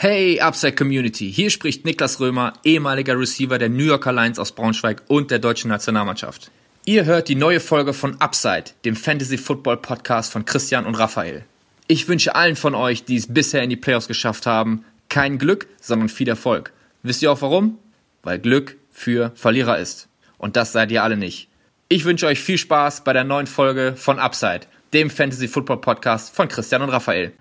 [0.00, 5.02] Hey Upside Community, hier spricht Niklas Römer, ehemaliger Receiver der New Yorker Lions aus Braunschweig
[5.08, 6.52] und der deutschen Nationalmannschaft.
[6.84, 11.44] Ihr hört die neue Folge von Upside, dem Fantasy Football Podcast von Christian und Raphael.
[11.88, 15.66] Ich wünsche allen von euch, die es bisher in die Playoffs geschafft haben, kein Glück,
[15.80, 16.72] sondern viel Erfolg.
[17.02, 17.76] Wisst ihr auch warum?
[18.22, 20.06] Weil Glück für Verlierer ist.
[20.36, 21.48] Und das seid ihr alle nicht.
[21.88, 24.60] Ich wünsche euch viel Spaß bei der neuen Folge von Upside,
[24.92, 27.32] dem Fantasy Football Podcast von Christian und Raphael.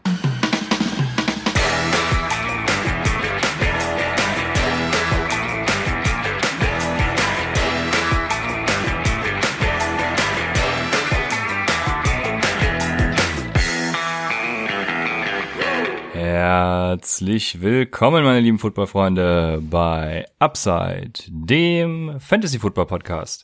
[16.89, 23.43] Herzlich willkommen, meine lieben Footballfreunde, bei Upside, dem Fantasy Football Podcast.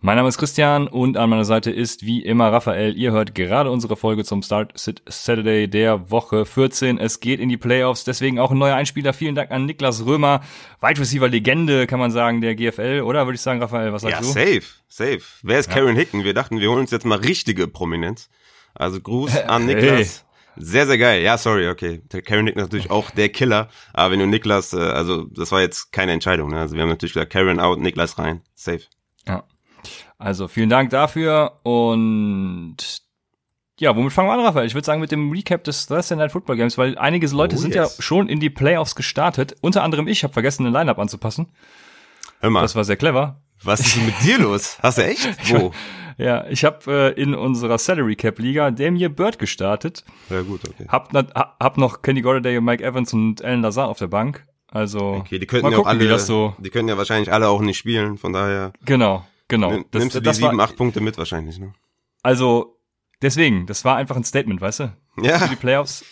[0.00, 2.96] Mein Name ist Christian und an meiner Seite ist wie immer Raphael.
[2.96, 6.98] Ihr hört gerade unsere Folge zum Start Saturday der Woche 14.
[6.98, 9.12] Es geht in die Playoffs, deswegen auch ein neuer Einspieler.
[9.12, 10.40] Vielen Dank an Niklas Römer,
[10.80, 14.16] Wide Receiver Legende, kann man sagen, der GFL, oder würde ich sagen, Raphael, was sagst
[14.16, 14.26] ja, du?
[14.26, 15.22] safe, safe.
[15.44, 15.76] Wer ist ja.
[15.76, 16.24] Karen Hicken?
[16.24, 18.30] Wir dachten, wir holen uns jetzt mal richtige Prominenz.
[18.74, 20.24] Also Gruß an Niklas.
[20.24, 20.29] Hey.
[20.60, 21.22] Sehr, sehr geil.
[21.22, 22.02] Ja, sorry, okay.
[22.24, 23.68] Karen Nick natürlich auch der Killer.
[23.92, 26.50] Aber wenn du Niklas, äh, also das war jetzt keine Entscheidung.
[26.50, 26.60] Ne?
[26.60, 28.42] Also wir haben natürlich gesagt, Karen out, Niklas rein.
[28.54, 28.82] Safe.
[29.26, 29.44] Ja.
[30.18, 32.76] Also vielen Dank dafür und
[33.78, 34.66] ja, womit fangen wir an, Raphael?
[34.66, 37.58] Ich würde sagen mit dem Recap des Thursday Night Football Games, weil einige Leute oh,
[37.58, 37.96] sind yes.
[37.96, 39.56] ja schon in die Playoffs gestartet.
[39.62, 41.46] Unter anderem ich habe vergessen, den Lineup anzupassen.
[42.40, 42.60] Hör mal.
[42.60, 43.40] Das war sehr clever.
[43.62, 44.78] Was ist denn mit dir los?
[44.82, 45.28] Hast du echt?
[45.50, 45.72] Wo?
[46.20, 50.04] Ja, ich habe äh, in unserer Salary Cap Liga Damir Bird gestartet.
[50.28, 50.84] Ja gut, okay.
[50.88, 54.46] Hab, hab noch Kenny Golladay, Mike Evans und Alan Lazar auf der Bank.
[54.68, 57.62] Also okay, die könnten ja gucken, auch alle, so die können ja wahrscheinlich alle auch
[57.62, 58.72] nicht spielen, von daher.
[58.84, 59.70] Genau, genau.
[59.70, 61.72] Nimm, das, nimmst du die sieben, acht Punkte mit wahrscheinlich, ne?
[62.22, 62.78] Also
[63.22, 64.92] deswegen, das war einfach ein Statement, weißt du?
[65.22, 65.38] Ja.
[65.38, 66.04] Für die Playoffs.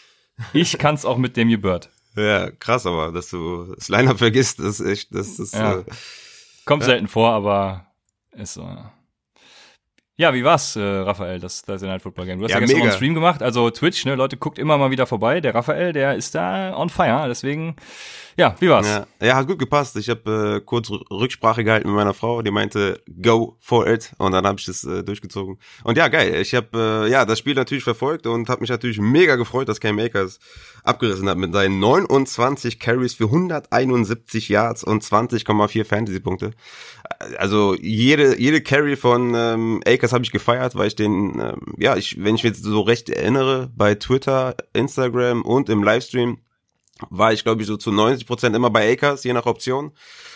[0.54, 1.90] Ich kann's auch mit Damir Bird.
[2.16, 5.54] Ja, krass, aber dass du das Lineup vergisst, das ist echt, das ist.
[5.54, 5.80] Ja.
[5.80, 5.84] Äh,
[6.64, 6.86] Kommt ja.
[6.86, 7.86] selten vor, aber
[8.32, 8.62] ist so.
[8.62, 8.92] Ja.
[10.20, 12.40] Ja, wie war's, äh, Raphael, das, das Night Football Game?
[12.40, 12.90] Du hast ja, ja gestern mega.
[12.90, 15.40] einen Stream gemacht, also Twitch, ne, Leute, guckt immer mal wieder vorbei.
[15.40, 17.76] Der Raphael, der ist da on fire, deswegen,
[18.36, 18.88] ja, wie war's?
[18.88, 19.96] Ja, ja hat gut gepasst.
[19.96, 24.32] Ich habe äh, kurz Rücksprache gehalten mit meiner Frau, die meinte, go for it, und
[24.32, 25.60] dann habe ich das äh, durchgezogen.
[25.84, 28.98] Und ja, geil, ich habe äh, ja das Spiel natürlich verfolgt und habe mich natürlich
[28.98, 30.40] mega gefreut, dass Cam Akers
[30.82, 36.50] abgerissen hat mit seinen 29 Carries für 171 Yards und 20,4 Fantasy-Punkte.
[37.38, 41.96] Also jede jede Carry von ähm, Akers habe ich gefeiert, weil ich den, ähm, ja,
[41.96, 46.38] ich, wenn ich mich so recht erinnere, bei Twitter, Instagram und im Livestream
[47.10, 49.92] war ich, glaube ich, so zu 90 Prozent immer bei Akers, je nach Option.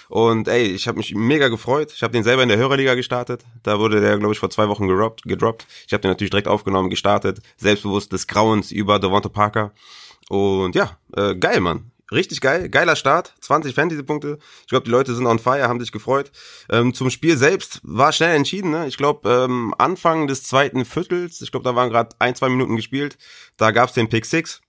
[0.08, 1.92] Und ey, ich habe mich mega gefreut.
[1.94, 3.44] Ich habe den selber in der Hörerliga gestartet.
[3.62, 5.22] Da wurde der, glaube ich, vor zwei Wochen gedroppt.
[5.22, 5.66] gedroppt.
[5.86, 7.40] Ich habe den natürlich direkt aufgenommen, gestartet.
[7.56, 9.72] Selbstbewusst des Grauens über Devonta Parker.
[10.28, 11.91] Und ja, äh, geil, Mann.
[12.12, 14.38] Richtig geil, geiler Start, 20 Fantasy-Punkte.
[14.62, 16.30] Ich glaube, die Leute sind on fire, haben sich gefreut.
[16.70, 18.70] Ähm, zum Spiel selbst war schnell entschieden.
[18.70, 18.86] Ne?
[18.86, 22.76] Ich glaube, ähm, Anfang des zweiten Viertels, ich glaube, da waren gerade ein, zwei Minuten
[22.76, 23.16] gespielt,
[23.56, 24.60] da gab's den Pick Six.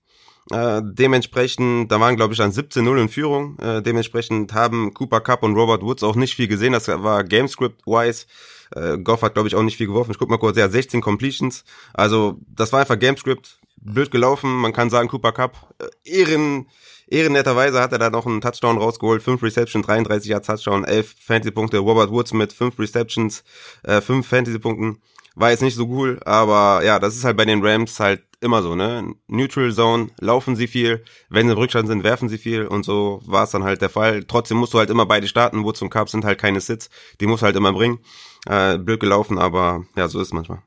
[0.50, 3.58] Äh, dementsprechend, da waren, glaube ich, dann 17-0 in Führung.
[3.58, 6.72] Äh, dementsprechend haben Cooper Cup und Robert Woods auch nicht viel gesehen.
[6.72, 8.26] Das war Gamescript-wise.
[8.74, 10.10] Äh, Goff hat, glaube ich, auch nicht viel geworfen.
[10.10, 11.64] Ich guck mal kurz, hat 16 Completions.
[11.94, 13.58] Also, das war einfach Gamescript.
[13.84, 14.50] Blöd gelaufen.
[14.56, 16.66] Man kann sagen, Cooper Cup, äh, Ehren,
[17.06, 21.78] Ehrennetterweise hat er da noch einen Touchdown rausgeholt, 5 Receptions, 33 Jahre Touchdown, 11 Fantasy-Punkte.
[21.78, 23.44] Robert Woods mit 5 Receptions,
[23.82, 25.02] äh, 5 Fantasy-Punkten.
[25.36, 28.62] War jetzt nicht so cool, aber ja, das ist halt bei den Rams halt immer
[28.62, 29.14] so, ne?
[29.26, 33.20] Neutral Zone, laufen sie viel, wenn sie im Rückstand sind, werfen sie viel und so
[33.26, 34.24] war es dann halt der Fall.
[34.24, 36.88] Trotzdem musst du halt immer beide starten, Woods und Cup sind halt keine Sits,
[37.20, 37.98] die musst du halt immer bringen.
[38.46, 40.62] Äh, blöd gelaufen, aber ja, so ist manchmal.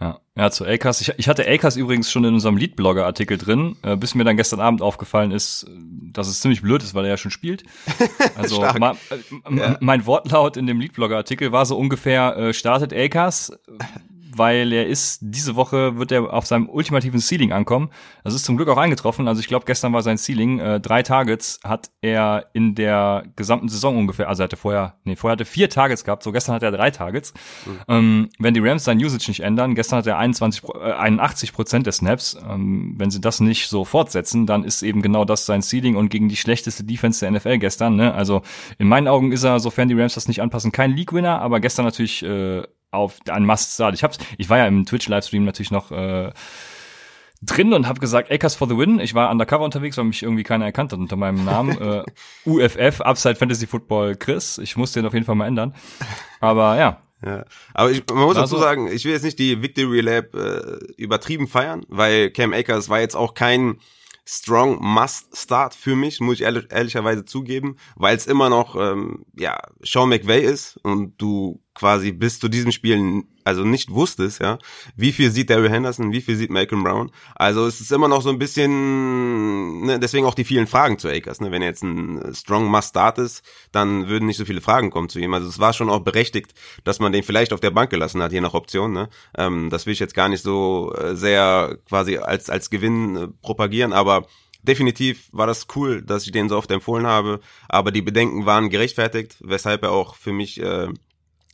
[0.00, 1.00] Ja, ja zu Acres.
[1.00, 4.60] Ich, ich hatte Acres übrigens schon in unserem Leadblogger-Artikel drin, äh, bis mir dann gestern
[4.60, 5.66] Abend aufgefallen ist,
[6.12, 7.64] dass es ziemlich blöd ist, weil er ja schon spielt.
[8.36, 9.76] Also ma, äh, ja.
[9.80, 13.52] mein Wortlaut in dem Leadblogger-Artikel war so ungefähr, äh, startet Acres,
[14.36, 17.90] weil er ist, diese Woche wird er auf seinem ultimativen Ceiling ankommen.
[18.24, 19.28] Das ist zum Glück auch eingetroffen.
[19.28, 20.58] Also ich glaube, gestern war sein Ceiling.
[20.58, 25.16] Äh, drei Targets hat er in der gesamten Saison ungefähr, also er hatte vorher, nee,
[25.16, 27.32] vorher hatte vier Targets gehabt, so gestern hat er drei Targets.
[27.66, 27.78] Mhm.
[27.88, 31.86] Ähm, wenn die Rams sein Usage nicht ändern, gestern hat er 21, äh, 81 Prozent
[31.86, 35.62] der Snaps, ähm, wenn sie das nicht so fortsetzen, dann ist eben genau das sein
[35.62, 38.14] Ceiling und gegen die schlechteste Defense der NFL gestern, ne?
[38.14, 38.42] Also
[38.78, 41.84] in meinen Augen ist er, sofern die Rams das nicht anpassen, kein League-Winner, aber gestern
[41.84, 43.94] natürlich äh, auf ein Must-Start.
[43.94, 46.32] Ich hab's, ich war ja im Twitch-Livestream natürlich noch äh,
[47.42, 49.00] drin und habe gesagt, Akers for the win.
[49.00, 51.78] Ich war undercover unterwegs, weil mich irgendwie keiner erkannt hat unter meinem Namen.
[51.80, 52.02] äh,
[52.46, 54.58] UFF, Upside Fantasy Football Chris.
[54.58, 55.74] Ich muss den auf jeden Fall mal ändern.
[56.40, 57.02] Aber ja.
[57.24, 57.44] Ja,
[57.74, 58.60] aber ich, man muss dazu so.
[58.60, 63.00] sagen, ich will jetzt nicht die Victory Lab äh, übertrieben feiern, weil Cam Akers war
[63.00, 63.80] jetzt auch kein
[64.24, 69.24] Strong Must Start für mich, muss ich ehrlich, ehrlicherweise zugeben, weil es immer noch ähm,
[69.34, 74.58] ja Sean McVay ist und du quasi bis zu diesem Spiel also nicht wusstest, ja,
[74.96, 77.10] wie viel sieht Daryl Henderson, wie viel sieht Malcolm Brown.
[77.36, 81.08] Also es ist immer noch so ein bisschen, ne, deswegen auch die vielen Fragen zu
[81.08, 81.40] Akers.
[81.40, 81.50] Ne?
[81.50, 83.42] Wenn er jetzt ein Strong Must Start ist,
[83.72, 85.32] dann würden nicht so viele Fragen kommen zu ihm.
[85.32, 86.52] Also es war schon auch berechtigt,
[86.84, 88.92] dass man den vielleicht auf der Bank gelassen hat, je nach Option.
[88.92, 89.08] Ne?
[89.36, 93.28] Ähm, das will ich jetzt gar nicht so äh, sehr quasi als als Gewinn äh,
[93.40, 94.26] propagieren, aber
[94.62, 98.70] definitiv war das cool, dass ich den so oft empfohlen habe, aber die Bedenken waren
[98.70, 100.88] gerechtfertigt, weshalb er auch für mich äh,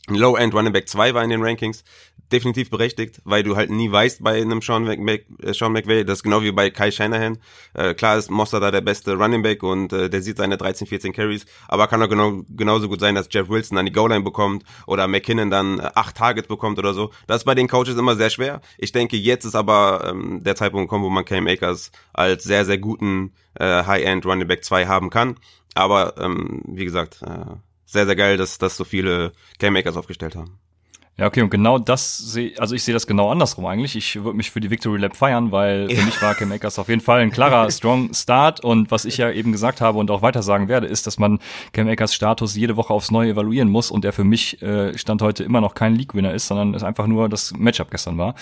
[0.07, 1.83] Low-End Running Back 2 war in den Rankings.
[2.31, 6.19] Definitiv berechtigt, weil du halt nie weißt bei einem Sean, McVay, äh, Sean McVay das
[6.19, 7.37] ist genau wie bei Kai Shanahan.
[7.73, 10.87] Äh, klar ist Moster da der beste Running Back und äh, der sieht seine 13,
[10.87, 14.23] 14 Carries, aber kann auch genau, genauso gut sein, dass Jeff Wilson dann die Goal-Line
[14.23, 17.11] bekommt oder McKinnon dann äh, acht Targets bekommt oder so.
[17.27, 18.61] Das ist bei den Coaches immer sehr schwer.
[18.79, 22.65] Ich denke, jetzt ist aber ähm, der Zeitpunkt gekommen, wo man Cam Akers als sehr,
[22.65, 25.35] sehr guten äh, High-End Running Back 2 haben kann.
[25.75, 27.55] Aber ähm, wie gesagt, äh,
[27.85, 30.59] sehr, sehr geil, dass, dass so viele Game-Makers aufgestellt haben.
[31.17, 33.95] Ja, okay, und genau das sehe, also ich sehe das genau andersrum eigentlich.
[33.95, 36.99] Ich würde mich für die Victory Lab feiern, weil für mich war Cam-Makers auf jeden
[36.99, 38.59] Fall ein klarer Strong Start.
[38.59, 41.39] Und was ich ja eben gesagt habe und auch weiter sagen werde, ist, dass man
[41.71, 45.45] Cam-Makers Status jede Woche aufs Neue evaluieren muss und er für mich äh, Stand heute
[45.45, 48.35] immer noch kein League-Winner ist, sondern es einfach nur das Matchup gestern war.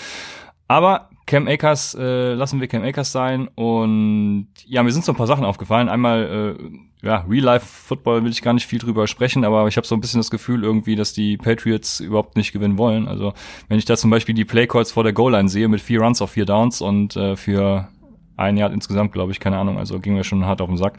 [0.66, 3.48] Aber Cam Akers, äh, lassen wir Cam Akers sein.
[3.54, 5.88] Und ja, mir sind so ein paar Sachen aufgefallen.
[5.88, 6.64] Einmal, äh,
[7.04, 10.20] ja, Real-Life-Football will ich gar nicht viel drüber sprechen, aber ich habe so ein bisschen
[10.20, 13.06] das Gefühl irgendwie, dass die Patriots überhaupt nicht gewinnen wollen.
[13.06, 13.34] Also
[13.68, 16.30] wenn ich da zum Beispiel die Playcalls vor der Goal-Line sehe mit vier Runs auf
[16.30, 17.88] vier Downs und äh, für
[18.36, 20.98] ein Jahr insgesamt, glaube ich, keine Ahnung, also ging mir schon hart auf den Sack.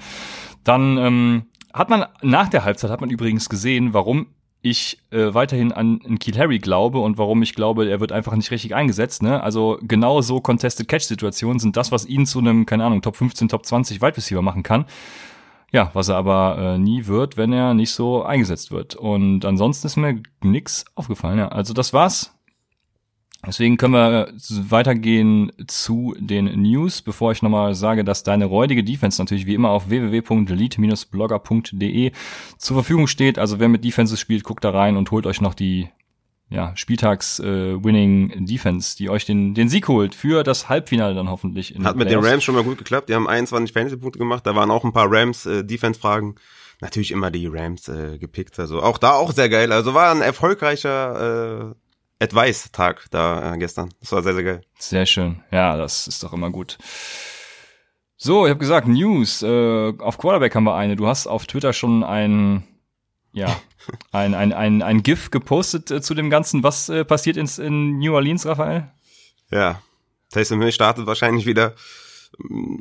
[0.63, 4.27] Dann ähm, hat man nach der Halbzeit hat man übrigens gesehen, warum
[4.61, 8.35] ich äh, weiterhin an, an Kiel Harry glaube und warum ich glaube, er wird einfach
[8.35, 9.21] nicht richtig eingesetzt.
[9.21, 9.41] Ne?
[9.43, 13.47] Also genau so Contested Catch-Situationen sind das, was ihn zu einem, keine Ahnung, Top 15,
[13.47, 14.85] Top 20 Wide Receiver machen kann.
[15.75, 18.95] Ja, was er aber äh, nie wird, wenn er nicht so eingesetzt wird.
[18.95, 21.37] Und ansonsten ist mir nix aufgefallen.
[21.37, 21.49] Ja.
[21.49, 22.33] Also das war's
[23.45, 24.31] Deswegen können wir
[24.69, 29.69] weitergehen zu den News, bevor ich nochmal sage, dass deine räudige Defense natürlich wie immer
[29.69, 32.11] auf www.lead-blogger.de
[32.57, 33.37] zur Verfügung steht.
[33.37, 35.89] Also wer mit Defenses spielt, guckt da rein und holt euch noch die
[36.49, 41.75] ja, Spieltags-Winning äh, Defense, die euch den, den Sieg holt für das Halbfinale dann hoffentlich.
[41.75, 43.09] In Hat mit den Rams schon mal gut geklappt.
[43.09, 44.45] Die haben 21 Fantasy-Punkte gemacht.
[44.45, 46.35] Da waren auch ein paar Rams-Defense-Fragen.
[46.35, 46.39] Äh,
[46.81, 48.59] Natürlich immer die Rams äh, gepickt.
[48.59, 49.71] Also auch da auch sehr geil.
[49.71, 53.89] Also war ein erfolgreicher äh, Advice-Tag da äh, gestern.
[54.01, 54.61] Das war sehr, sehr geil.
[54.77, 55.41] Sehr schön.
[55.51, 56.77] Ja, das ist doch immer gut.
[58.17, 59.41] So, ich habe gesagt, News.
[59.41, 60.95] Äh, auf Quarterback haben wir eine.
[60.95, 62.63] Du hast auf Twitter schon ein,
[63.33, 63.55] ja,
[64.11, 66.63] ein, ein, ein, ein GIF gepostet äh, zu dem Ganzen.
[66.63, 68.91] Was äh, passiert ins, in New Orleans, Raphael?
[69.51, 69.81] Ja,
[70.31, 71.75] Taysom Hill startet wahrscheinlich wieder.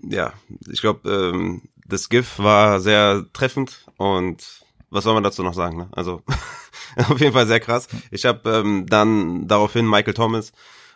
[0.09, 0.33] Ja,
[0.71, 4.43] ich glaube, ähm, das GIF war sehr treffend und
[4.91, 5.77] was soll man dazu noch sagen?
[5.77, 5.89] Ne?
[5.93, 6.23] Also
[6.97, 7.89] auf jeden Fall sehr krass.
[8.11, 10.53] Ich habe ähm, dann daraufhin Michael Thomas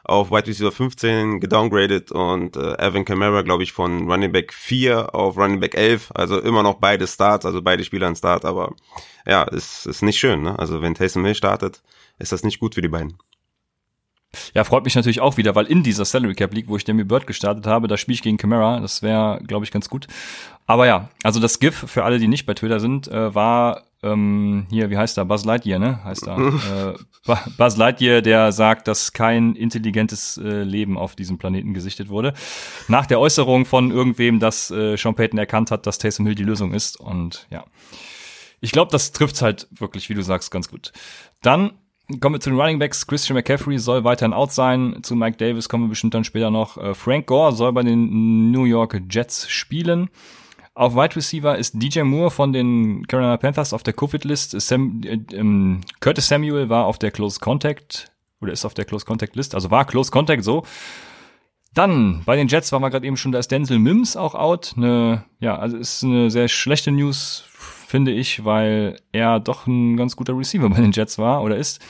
[0.08, 5.14] auf Wide Receiver 15 gedowngraded und äh, Evan Kamara, glaube ich, von Running Back 4
[5.14, 6.10] auf Running Back 11.
[6.14, 8.74] Also immer noch beide Starts, also beide Spieler ein Start, aber
[9.26, 10.42] ja, ist, ist nicht schön.
[10.42, 10.58] Ne?
[10.58, 11.82] Also wenn Taysom Hill startet,
[12.18, 13.18] ist das nicht gut für die beiden.
[14.54, 17.04] Ja, freut mich natürlich auch wieder, weil in dieser Salary Cap League, wo ich Demi
[17.04, 18.80] Bird gestartet habe, da spiele ich gegen Camara.
[18.80, 20.06] Das wäre, glaube ich, ganz gut.
[20.66, 24.66] Aber ja, also das GIF für alle, die nicht bei Twitter sind, äh, war ähm,
[24.70, 25.24] hier, wie heißt er?
[25.24, 26.04] Buzz Lightyear, ne?
[26.04, 26.38] Heißt er.
[27.26, 32.34] äh, Buzz Lightyear, der sagt, dass kein intelligentes äh, Leben auf diesem Planeten gesichtet wurde.
[32.86, 36.44] Nach der Äußerung von irgendwem, dass äh, Sean Payton erkannt hat, dass Taysom Hill die
[36.44, 36.98] Lösung ist.
[36.98, 37.64] Und ja.
[38.60, 40.92] Ich glaube, das trifft's halt wirklich, wie du sagst, ganz gut.
[41.42, 41.72] Dann
[42.20, 43.06] Kommen wir zu den Running Backs.
[43.06, 45.00] Christian McCaffrey soll weiterhin out sein.
[45.02, 46.78] Zu Mike Davis kommen wir bestimmt dann später noch.
[46.78, 50.08] Äh, Frank Gore soll bei den New York Jets spielen.
[50.78, 54.60] Auf Wide Receiver ist DJ Moore von den Carolina Panthers auf der Covid-List.
[54.60, 59.04] Sam, äh, ähm, Curtis Samuel war auf der Close Contact oder ist auf der Close
[59.04, 60.62] Contact List, also war Close Contact so.
[61.74, 64.74] Dann bei den Jets waren wir gerade eben schon, da ist Denzel Mims auch out.
[64.76, 67.44] Eine, ja, also ist eine sehr schlechte News
[67.88, 71.80] finde ich, weil er doch ein ganz guter Receiver bei den Jets war oder ist.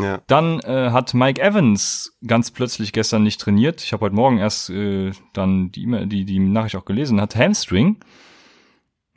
[0.00, 0.20] Ja.
[0.26, 3.84] Dann äh, hat Mike Evans ganz plötzlich gestern nicht trainiert.
[3.84, 7.36] Ich habe heute Morgen erst äh, dann die, e die, die Nachricht auch gelesen, hat
[7.36, 7.98] Hamstring.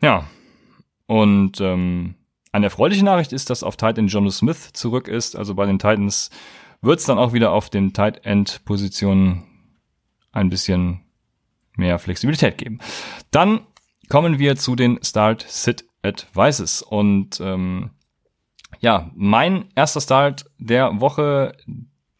[0.01, 0.27] Ja.
[1.07, 2.15] Und ähm,
[2.51, 5.35] eine erfreuliche Nachricht ist, dass auf Tight End Jono Smith zurück ist.
[5.35, 6.29] Also bei den Titans
[6.81, 9.43] wird es dann auch wieder auf den Tight End Positionen
[10.31, 11.01] ein bisschen
[11.75, 12.79] mehr Flexibilität geben.
[13.31, 13.61] Dann
[14.09, 16.81] kommen wir zu den Start Sit Advices.
[16.81, 17.91] Und ähm,
[18.79, 21.57] ja, mein erster Start der Woche,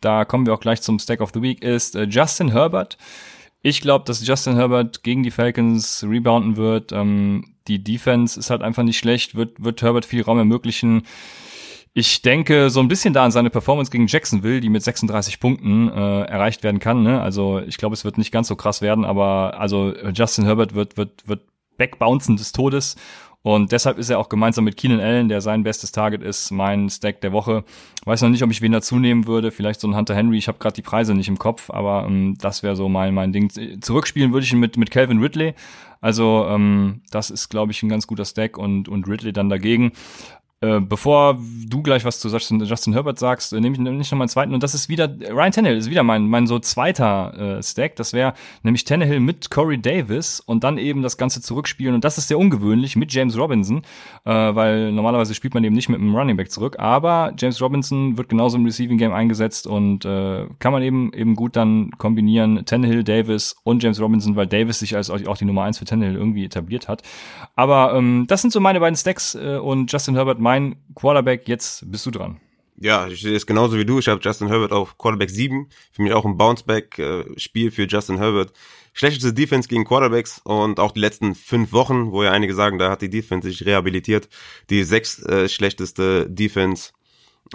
[0.01, 2.98] da kommen wir auch gleich zum Stack of the Week, ist äh, Justin Herbert
[3.62, 6.91] Ich glaube, dass Justin Herbert gegen die Falcons rebounden wird.
[6.91, 11.03] Ähm, die Defense ist halt einfach nicht schlecht, wird, wird Herbert viel Raum ermöglichen.
[11.93, 15.89] Ich denke so ein bisschen da an seine Performance gegen Jacksonville, die mit 36 Punkten
[15.89, 17.03] äh, erreicht werden kann.
[17.03, 17.22] Ne?
[17.22, 20.98] Also ich glaube, es wird nicht ganz so krass werden, aber also Justin Herbert wird
[20.98, 21.41] wird wird
[21.77, 22.95] backbouncen des Todes
[23.45, 26.89] und deshalb ist er auch gemeinsam mit Keenan Allen, der sein bestes Target ist, mein
[26.89, 27.63] Stack der Woche.
[28.03, 29.51] Weiß noch nicht, ob ich wen dazu nehmen würde.
[29.51, 30.39] Vielleicht so ein Hunter Henry.
[30.39, 33.33] Ich habe gerade die Preise nicht im Kopf, aber ähm, das wäre so mein mein
[33.33, 33.51] Ding.
[33.81, 35.53] Zurückspielen würde ich ihn mit mit Calvin Ridley.
[36.01, 39.91] Also ähm, das ist, glaube ich, ein ganz guter Stack und und Ridley dann dagegen.
[40.65, 44.29] Äh, bevor du gleich was zu Justin, Justin Herbert sagst, äh, nehme ich noch meinen
[44.29, 47.95] zweiten und das ist wieder Ryan Tannehill ist wieder mein mein so zweiter äh, Stack.
[47.98, 52.17] Das wäre nämlich Tannehill mit Corey Davis und dann eben das Ganze zurückspielen und das
[52.17, 53.84] ist sehr ungewöhnlich mit James Robinson,
[54.24, 58.17] äh, weil normalerweise spielt man eben nicht mit einem Running Back zurück, aber James Robinson
[58.17, 62.65] wird genauso im Receiving Game eingesetzt und äh, kann man eben eben gut dann kombinieren
[62.65, 66.15] Tannehill, Davis und James Robinson, weil Davis sich als auch die Nummer eins für Tannehill
[66.15, 67.03] irgendwie etabliert hat.
[67.55, 70.54] Aber ähm, das sind so meine beiden Stacks äh, und Justin Herbert mein
[70.95, 71.47] Quarterback.
[71.47, 72.39] Jetzt bist du dran.
[72.77, 74.00] Ja, ich sehe es genauso wie du.
[74.00, 75.69] Ich habe Justin Herbert auf Quarterback 7.
[75.91, 78.51] Für mich auch ein Bounceback-Spiel für Justin Herbert.
[78.93, 82.89] Schlechteste Defense gegen Quarterbacks und auch die letzten fünf Wochen, wo ja einige sagen, da
[82.89, 84.29] hat die Defense sich rehabilitiert.
[84.69, 86.91] Die sechs äh, schlechteste Defense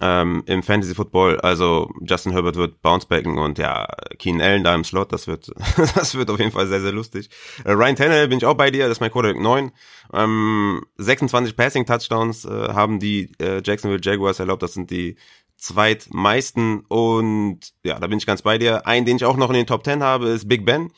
[0.01, 1.41] ähm, im Fantasy Football.
[1.41, 3.87] Also Justin Herbert wird bouncebacken und ja,
[4.19, 5.51] Keenan Allen da im Slot, das wird,
[5.95, 7.29] das wird auf jeden Fall sehr, sehr lustig.
[7.65, 9.73] Äh, Ryan Tannehill bin ich auch bei dir, das ist mein Quarterback 9.
[10.13, 15.17] Ähm, 26 Passing Touchdowns äh, haben die äh, Jacksonville Jaguars erlaubt, das sind die
[15.57, 18.87] zweitmeisten und ja, da bin ich ganz bei dir.
[18.87, 20.91] Ein, den ich auch noch in den Top 10 habe, ist Big Ben.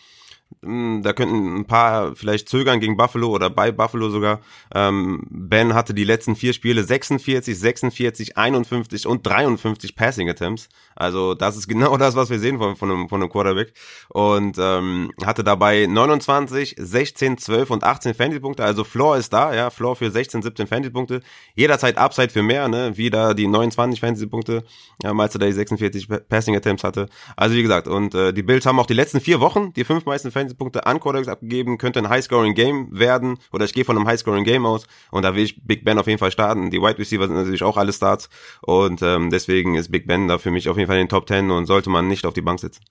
[0.63, 4.41] Hm, da könnten ein paar vielleicht zögern gegen Buffalo oder bei Buffalo sogar.
[4.75, 10.69] Ähm, ben hatte die letzten vier Spiele 46, 46, 51 und 53 Passing Attempts.
[10.95, 13.73] Also das ist genau das, was wir sehen von, von, einem, von einem Quarterback.
[14.09, 18.65] Und ähm, hatte dabei 29, 16, 12 und 18 Fantasy-Punkte.
[18.65, 21.21] Also Floor ist da, ja, Floor für 16, 17 Fantasy-Punkte.
[21.55, 22.97] Jederzeit Upside für mehr, ne?
[22.97, 24.65] Wieder die 29 Fantasy-Punkte,
[25.03, 27.09] ja, als er da die 46 Passing Attempts hatte.
[27.37, 30.05] Also wie gesagt, und äh, die Bills haben auch die letzten vier Wochen die fünf
[30.05, 31.79] meisten Fantasy-Punkte an Quarterbacks abgegeben.
[31.79, 33.39] Könnte ein High-Scoring-Game werden.
[33.53, 34.87] Oder ich gehe von einem High-Scoring-Game aus.
[35.11, 36.71] Und da will ich Big Ben auf jeden Fall starten.
[36.71, 38.29] Die Wide Receiver sind natürlich auch alle Starts.
[38.61, 41.29] Und ähm, deswegen ist Big Ben da für mich auf jeden Fall in den Top
[41.29, 42.83] 10 und sollte man nicht auf die Bank sitzen.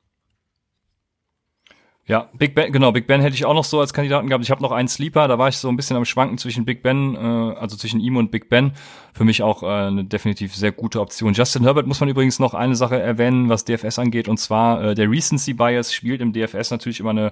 [2.12, 4.44] Ja, Big Ben, genau, Big Ben hätte ich auch noch so als Kandidaten gehabt.
[4.44, 6.84] Ich habe noch einen Sleeper, da war ich so ein bisschen am Schwanken zwischen Big
[6.84, 8.74] Ben, äh, also zwischen ihm und Big Ben.
[9.13, 11.32] Für mich auch äh, eine definitiv sehr gute Option.
[11.32, 14.94] Justin Herbert muss man übrigens noch eine Sache erwähnen, was DFS angeht, und zwar äh,
[14.94, 17.32] der Recency Bias spielt im DFS natürlich immer eine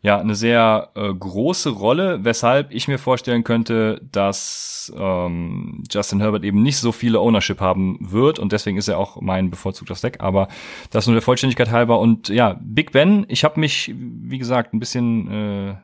[0.00, 6.44] ja eine sehr äh, große Rolle, weshalb ich mir vorstellen könnte, dass ähm, Justin Herbert
[6.44, 10.20] eben nicht so viele Ownership haben wird und deswegen ist er auch mein bevorzugter Stack.
[10.20, 10.48] Aber
[10.90, 13.26] das nur der Vollständigkeit halber und ja, Big Ben.
[13.28, 15.74] Ich habe mich wie gesagt ein bisschen äh,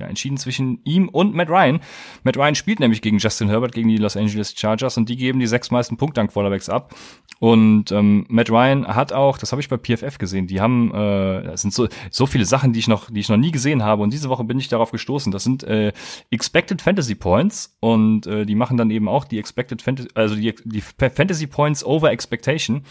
[0.00, 1.80] ja, entschieden zwischen ihm und Matt Ryan.
[2.24, 5.38] Matt Ryan spielt nämlich gegen Justin Herbert, gegen die Los Angeles Chargers und die geben
[5.38, 6.94] die sechs meisten Punkte an Quarterbacks ab.
[7.40, 11.42] Und ähm, Matt Ryan hat auch, das habe ich bei PFF gesehen, die haben, äh,
[11.42, 14.02] das sind so, so viele Sachen, die ich noch, die ich noch nie gesehen habe.
[14.02, 15.30] Und diese Woche bin ich darauf gestoßen.
[15.30, 15.92] Das sind äh,
[16.30, 20.54] Expected Fantasy Points und äh, die machen dann eben auch die Expected Fantasy, also die,
[20.64, 22.84] die Fantasy Points over Expectation.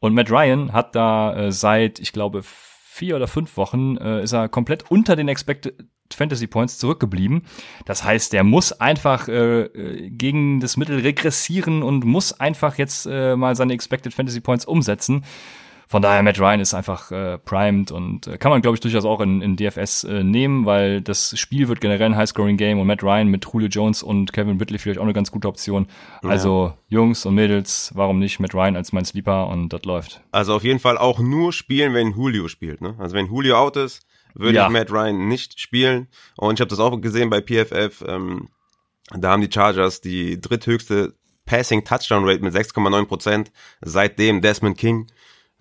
[0.00, 4.32] Und Matt Ryan hat da äh, seit, ich glaube, vier oder fünf Wochen äh, ist
[4.32, 5.74] er komplett unter den Expected
[6.14, 7.42] Fantasy Points zurückgeblieben.
[7.84, 13.06] Das heißt, der muss einfach äh, äh, gegen das Mittel regressieren und muss einfach jetzt
[13.10, 15.24] äh, mal seine Expected Fantasy Points umsetzen.
[15.90, 19.06] Von daher, Matt Ryan ist einfach äh, primed und äh, kann man, glaube ich, durchaus
[19.06, 23.02] auch in, in DFS äh, nehmen, weil das Spiel wird generell ein High-Scoring-Game und Matt
[23.02, 25.86] Ryan mit Julio Jones und Kevin Whitley vielleicht auch eine ganz gute Option.
[26.22, 26.28] Ja.
[26.28, 30.20] Also Jungs und Mädels, warum nicht Matt Ryan als mein Sleeper und das läuft.
[30.30, 32.82] Also auf jeden Fall auch nur spielen, wenn Julio spielt.
[32.82, 32.94] Ne?
[32.98, 34.06] Also wenn Julio out ist,
[34.38, 34.66] würde ja.
[34.66, 36.08] ich Matt Ryan nicht spielen.
[36.36, 38.04] Und ich habe das auch gesehen bei PFF.
[38.06, 38.48] Ähm,
[39.10, 41.14] da haben die Chargers die dritthöchste
[41.46, 45.06] Passing Touchdown Rate mit 6,9 Prozent, seitdem Desmond King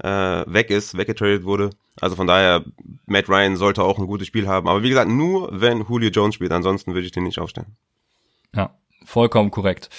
[0.03, 1.69] äh, weg ist, weggetradet wurde.
[1.99, 2.65] Also von daher,
[3.05, 4.67] Matt Ryan sollte auch ein gutes Spiel haben.
[4.67, 7.75] Aber wie gesagt, nur wenn Julio Jones spielt, ansonsten würde ich den nicht aufstellen.
[8.53, 9.89] Ja, vollkommen korrekt.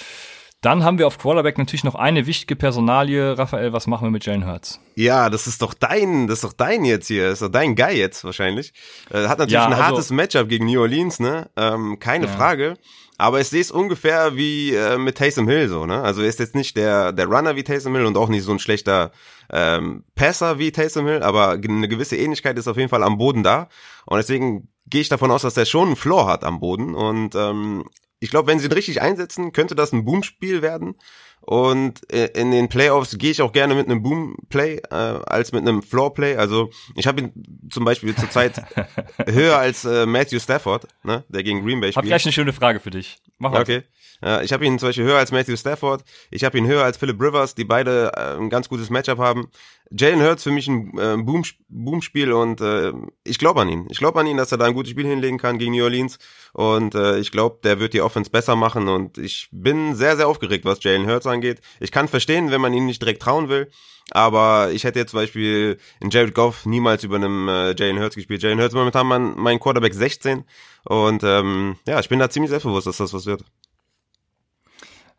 [0.61, 3.37] Dann haben wir auf Quarterback natürlich noch eine wichtige Personalie.
[3.37, 4.81] Raphael, was machen wir mit Jalen Hurts?
[4.95, 7.75] Ja, das ist doch dein, das ist doch dein jetzt hier, das ist doch dein
[7.75, 8.73] Guy jetzt wahrscheinlich.
[9.09, 11.49] Äh, hat natürlich ja, ein also, hartes Matchup gegen New Orleans, ne?
[11.55, 12.31] Ähm, keine ja.
[12.31, 12.77] Frage.
[13.17, 16.01] Aber ich sehe es ungefähr wie äh, mit Taysom Hill so, ne?
[16.01, 18.51] Also er ist jetzt nicht der, der Runner wie Taysom Hill und auch nicht so
[18.51, 19.11] ein schlechter
[19.49, 23.43] ähm, Passer wie Taysom Hill, aber eine gewisse Ähnlichkeit ist auf jeden Fall am Boden
[23.43, 23.69] da.
[24.05, 26.95] Und deswegen gehe ich davon aus, dass er schon einen Floor hat am Boden.
[26.95, 27.85] Und ähm,
[28.19, 30.95] ich glaube, wenn sie ihn richtig einsetzen, könnte das ein Boomspiel werden.
[31.41, 35.81] und in den Playoffs gehe ich auch gerne mit einem Boom-Play äh, als mit einem
[35.81, 36.35] Floor-Play.
[36.35, 38.61] Also ich habe ihn zum Beispiel zurzeit
[39.25, 42.03] höher als äh, Matthew Stafford, ne, der gegen Green Bay spielt.
[42.03, 43.21] Hab gleich eine schöne Frage für dich.
[43.37, 43.61] Mach mal.
[43.61, 43.83] Okay.
[44.21, 46.03] Ja, ich habe ihn zum Beispiel höher als Matthew Stafford.
[46.29, 49.49] Ich habe ihn höher als Philip Rivers, die beide äh, ein ganz gutes Matchup haben.
[49.91, 53.87] Jalen Hurts für mich ein äh, Boom, Boom-Spiel und äh, ich glaube an ihn.
[53.89, 56.19] Ich glaube an ihn, dass er da ein gutes Spiel hinlegen kann gegen New Orleans
[56.53, 60.27] und äh, ich glaube, der wird die Offense besser machen und ich bin sehr, sehr
[60.27, 61.61] aufgeregt, was Jalen Hurts angeht.
[61.79, 63.71] Ich kann verstehen, wenn man ihm nicht direkt trauen will,
[64.11, 68.15] aber ich hätte jetzt zum Beispiel in Jared Goff niemals über einem äh, Jalen Hurts
[68.15, 68.43] gespielt.
[68.43, 70.43] Jalen Hurts momentan mein, mein Quarterback 16
[70.85, 73.43] und ähm, ja, ich bin da ziemlich selbstbewusst, dass das was wird.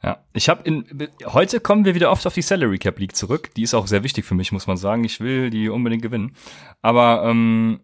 [0.03, 0.87] Ja, ich habe in
[1.27, 3.51] heute kommen wir wieder oft auf die Salary Cap League zurück.
[3.57, 5.05] Die ist auch sehr wichtig für mich, muss man sagen.
[5.05, 6.35] Ich will die unbedingt gewinnen.
[6.81, 7.81] Aber ähm,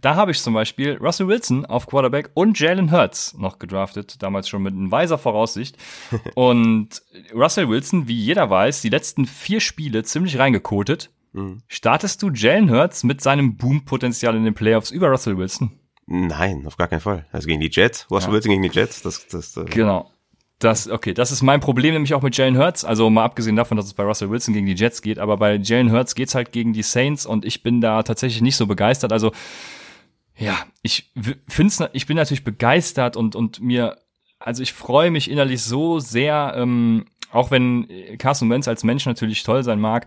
[0.00, 4.48] da habe ich zum Beispiel Russell Wilson auf Quarterback und Jalen Hurts noch gedraftet, damals
[4.48, 5.76] schon mit weiser Voraussicht.
[6.36, 7.02] und
[7.34, 11.10] Russell Wilson, wie jeder weiß, die letzten vier Spiele ziemlich reingekotet.
[11.32, 11.62] Mhm.
[11.66, 15.72] Startest du Jalen Hurts mit seinem Boom-Potenzial in den Playoffs über Russell Wilson?
[16.06, 17.26] Nein, auf gar keinen Fall.
[17.32, 18.34] Also gegen die Jets, Russell ja.
[18.34, 20.10] Wilson gegen die Jets, das, das äh Genau.
[20.58, 22.84] Das, okay, das ist mein Problem nämlich auch mit Jalen Hurts.
[22.84, 25.56] Also mal abgesehen davon, dass es bei Russell Wilson gegen die Jets geht, aber bei
[25.56, 29.12] Jalen Hurts geht's halt gegen die Saints und ich bin da tatsächlich nicht so begeistert.
[29.12, 29.32] Also
[30.34, 31.12] ja, ich
[31.46, 33.98] find's, ich bin natürlich begeistert und und mir,
[34.38, 37.86] also ich freue mich innerlich so sehr, ähm, auch wenn
[38.18, 40.06] Carson Wentz als Mensch natürlich toll sein mag,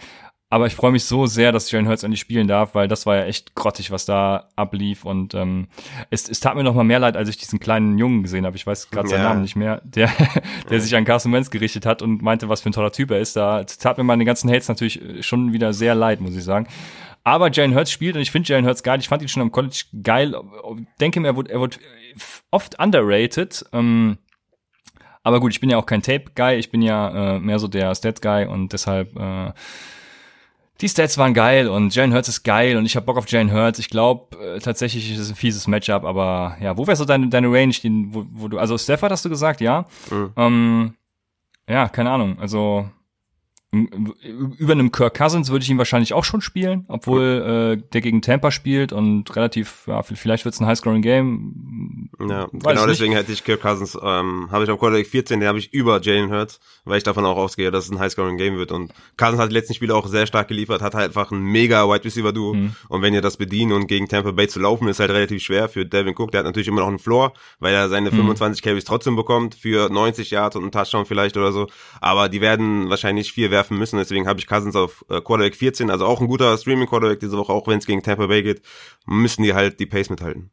[0.52, 3.16] aber ich freue mich so sehr, dass Jalen Hurts endlich spielen darf, weil das war
[3.16, 5.06] ja echt grottig, was da ablief.
[5.06, 5.68] Und ähm,
[6.10, 8.56] es, es tat mir noch mal mehr leid, als ich diesen kleinen Jungen gesehen habe.
[8.56, 9.18] Ich weiß gerade ja.
[9.18, 10.10] seinen Namen nicht mehr, der,
[10.72, 13.20] der sich an Carson Wentz gerichtet hat und meinte, was für ein toller Typ er
[13.20, 13.36] ist.
[13.36, 16.68] Da tat mir meine ganzen Hates natürlich schon wieder sehr leid, muss ich sagen.
[17.24, 19.00] Aber Jalen Hurts spielt und ich finde Jalen Hurts geil.
[19.00, 20.34] Ich fand ihn schon am College geil.
[21.00, 21.78] Denke mir, er wurde, er wurde
[22.50, 23.66] oft underrated.
[23.72, 24.18] Ähm,
[25.22, 26.56] aber gut, ich bin ja auch kein Tape-Guy.
[26.56, 29.52] Ich bin ja äh, mehr so der Stat-Guy und deshalb äh,
[30.82, 33.52] die Stats waren geil und Jalen Hurts ist geil und ich habe Bock auf Jalen
[33.52, 33.80] Hurts.
[33.80, 37.28] Ich glaube äh, tatsächlich ist es ein fieses Matchup, aber ja, wo wäre so deine,
[37.28, 39.86] deine Range, den, wo, wo du, also Stafford hast du gesagt, ja?
[40.10, 40.32] Mhm.
[40.38, 40.94] Ähm,
[41.68, 42.90] ja, keine Ahnung, also
[43.72, 48.24] über einem Kirk Cousins würde ich ihn wahrscheinlich auch schon spielen, obwohl äh, der gegen
[48.24, 52.10] Tampa spielt und relativ, ja, vielleicht wird es ein High-Scoring-Game.
[52.28, 55.60] Ja, genau deswegen hätte ich Kirk Cousins, ähm, habe ich auf Quarterback 14, den habe
[55.60, 58.72] ich über Jalen Hurts, weil ich davon auch ausgehe, dass es ein High-Scoring-Game wird.
[58.72, 61.88] Und Cousins hat die letzten Spiele auch sehr stark geliefert, hat halt einfach ein mega
[61.88, 62.56] Wide Receiver-Duo.
[62.56, 62.76] Mhm.
[62.88, 65.70] Und wenn ihr das bedient und gegen Tampa Bay zu laufen, ist halt relativ schwer
[65.70, 66.32] für Devin Cook.
[66.32, 68.16] Der hat natürlich immer noch einen Floor, weil er seine mhm.
[68.16, 71.68] 25 Carries trotzdem bekommt für 90 Yards und einen Touchdown vielleicht oder so.
[72.02, 73.98] Aber die werden wahrscheinlich vier werfen müssen.
[73.98, 77.52] Deswegen habe ich Cousins auf äh, Quarterback 14, also auch ein guter Streaming-Quarterback diese Woche,
[77.52, 78.62] auch wenn es gegen Tampa Bay geht,
[79.06, 80.52] müssen die halt die Pace mithalten.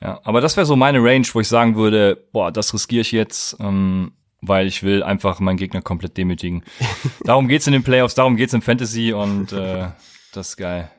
[0.00, 3.12] Ja, aber das wäre so meine Range, wo ich sagen würde, boah, das riskiere ich
[3.12, 6.62] jetzt, ähm, weil ich will einfach meinen Gegner komplett demütigen.
[7.24, 9.88] darum geht's in den Playoffs, darum geht's im Fantasy und äh,
[10.32, 10.90] das ist geil.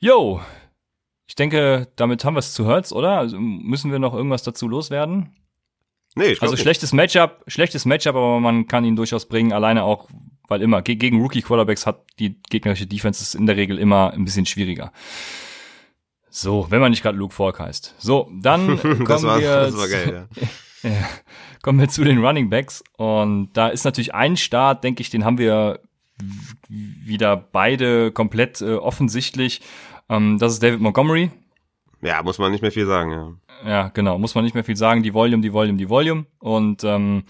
[0.00, 0.40] Yo,
[1.28, 3.18] ich denke, damit haben wir es zu Hurts, oder?
[3.18, 5.34] Also müssen wir noch irgendwas dazu loswerden?
[6.14, 10.08] Nee, ich Also schlechtes Matchup, schlechtes Matchup, aber man kann ihn durchaus bringen, alleine auch,
[10.48, 14.44] weil immer gegen Rookie Quarterbacks hat die gegnerische Defense in der Regel immer ein bisschen
[14.44, 14.92] schwieriger.
[16.28, 17.94] So, wenn man nicht gerade Luke Falk heißt.
[17.98, 20.28] So, dann kommen war, wir geil,
[20.82, 21.08] ja,
[21.62, 25.24] kommen wir zu den Running Backs und da ist natürlich ein Start, denke ich, den
[25.24, 25.80] haben wir
[26.68, 29.60] wieder beide komplett äh, offensichtlich.
[30.08, 31.30] Ähm, das ist David Montgomery.
[32.02, 33.32] Ja, muss man nicht mehr viel sagen, ja.
[33.64, 35.02] Ja, genau, muss man nicht mehr viel sagen.
[35.02, 36.26] Die Volume, die Volume, die Volume.
[36.38, 37.24] Und ähm,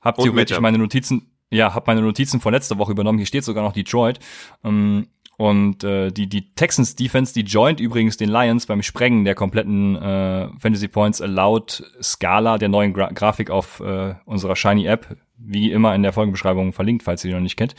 [0.00, 0.62] hab Und theoretisch Matchup.
[0.62, 3.18] meine Notizen, ja, hab meine Notizen von letzter Woche übernommen.
[3.18, 4.18] Hier steht sogar noch Detroit.
[4.64, 9.34] Ähm, und äh, die, die Texans Defense, die joint übrigens den Lions beim Sprengen der
[9.34, 15.16] kompletten äh, Fantasy Points Allowed Skala der neuen Gra Grafik auf äh, unserer Shiny App,
[15.38, 17.74] wie immer in der Folgenbeschreibung verlinkt, falls ihr die noch nicht kennt.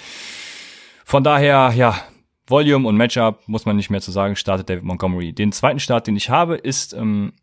[1.05, 2.01] Von daher, ja,
[2.47, 5.31] Volume und Matchup muss man nicht mehr zu sagen, startet David Montgomery.
[5.31, 7.33] Den zweiten Start, den ich habe, ist ähm,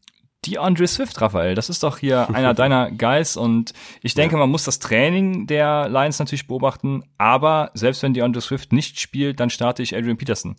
[0.44, 1.54] die Andre Swift, Raphael.
[1.54, 3.72] Das ist doch hier einer deiner Guys und
[4.02, 4.40] ich denke, ja.
[4.40, 9.00] man muss das Training der Lions natürlich beobachten, aber selbst wenn die Andre Swift nicht
[9.00, 10.56] spielt, dann starte ich Adrian Peterson.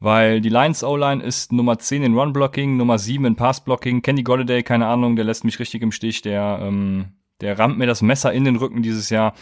[0.00, 4.02] Weil die Lions O-Line ist Nummer 10 in Run-Blocking, Nummer 7 in Pass-Blocking.
[4.02, 7.86] Kenny Golladay, keine Ahnung, der lässt mich richtig im Stich, der, ähm, der rammt mir
[7.86, 9.34] das Messer in den Rücken dieses Jahr.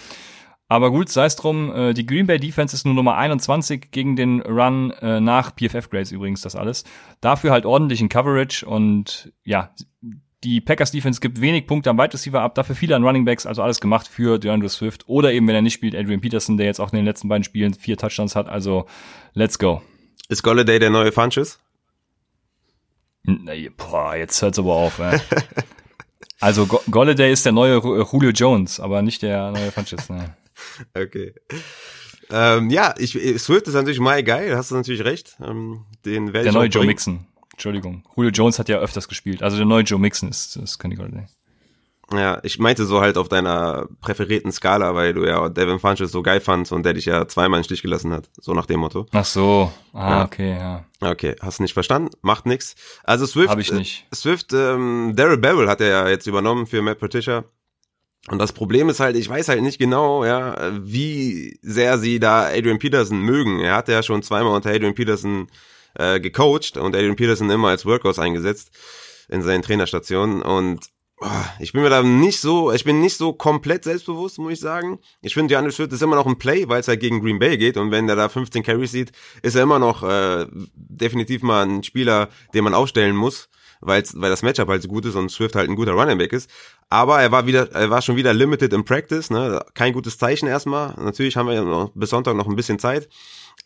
[0.69, 4.17] Aber gut, sei es drum, äh, die Green Bay Defense ist nur Nummer 21 gegen
[4.17, 6.85] den Run äh, nach PFF Grades übrigens das alles.
[7.21, 9.73] Dafür halt ordentlichen Coverage und ja,
[10.43, 13.47] die Packers Defense gibt wenig Punkte am Wide Receiver ab, dafür viele an Running Backs,
[13.47, 16.67] also alles gemacht für DeAndre Swift oder eben wenn er nicht spielt, Adrian Peterson, der
[16.67, 18.87] jetzt auch in den letzten beiden Spielen vier Touchdowns hat, also
[19.35, 19.83] let's go.
[20.29, 21.61] Ist Golladay der neue Funches?
[23.23, 25.21] Nee, boah, jetzt hört's aber auf, ey.
[26.41, 30.11] Also Go Golladay ist der neue Julio Jones, aber nicht der neue Funches.
[30.11, 30.37] Ne.
[30.95, 31.35] okay.
[32.31, 35.37] Ähm, ja, ich, Swift ist natürlich mal geil, hast du natürlich recht.
[35.41, 37.27] Ähm, den der neue Joe Mixon.
[37.53, 38.03] Entschuldigung.
[38.17, 39.43] Julio Jones hat ja öfters gespielt.
[39.43, 41.27] Also der neue Joe Mixon ist, ist Kenny Golladay.
[42.13, 46.23] Ja, ich meinte so halt auf deiner präferierten Skala, weil du ja Devin Funches so
[46.23, 48.31] geil fandst und der dich ja zweimal in Stich gelassen hat.
[48.41, 49.07] So nach dem Motto.
[49.13, 49.73] Ach so.
[49.93, 50.25] Ah, ja.
[50.25, 50.85] okay, ja.
[51.01, 52.11] Okay, hast nicht verstanden?
[52.23, 52.77] Macht nix.
[53.03, 53.51] Also Swift.
[53.51, 54.07] Hab ich nicht.
[54.13, 57.45] Äh, Swift, ähm, Daryl Barrel hat er ja jetzt übernommen für Matt Patricia.
[58.29, 62.47] Und das Problem ist halt, ich weiß halt nicht genau, ja, wie sehr sie da
[62.47, 63.61] Adrian Peterson mögen.
[63.61, 65.49] Er hat ja schon zweimal unter Adrian Peterson
[65.95, 68.71] äh, gecoacht und Adrian Peterson immer als Workhouse eingesetzt
[69.29, 70.91] in seinen Trainerstationen und
[71.61, 74.99] ich bin mir da nicht so, ich bin nicht so komplett selbstbewusst, muss ich sagen.
[75.23, 77.57] Ich finde, Janis Schütt ist immer noch ein Play, weil es halt gegen Green Bay
[77.57, 81.65] geht und wenn der da 15 Carries sieht, ist er immer noch äh, definitiv mal
[81.67, 83.49] ein Spieler, den man aufstellen muss,
[83.81, 86.33] weil weil das Matchup halt so gut ist und Swift halt ein guter Running Back
[86.33, 86.51] ist.
[86.89, 89.61] Aber er war wieder, er war schon wieder limited in Practice, ne?
[89.75, 90.95] Kein gutes Zeichen erstmal.
[90.97, 93.09] Natürlich haben wir noch bis Sonntag noch ein bisschen Zeit.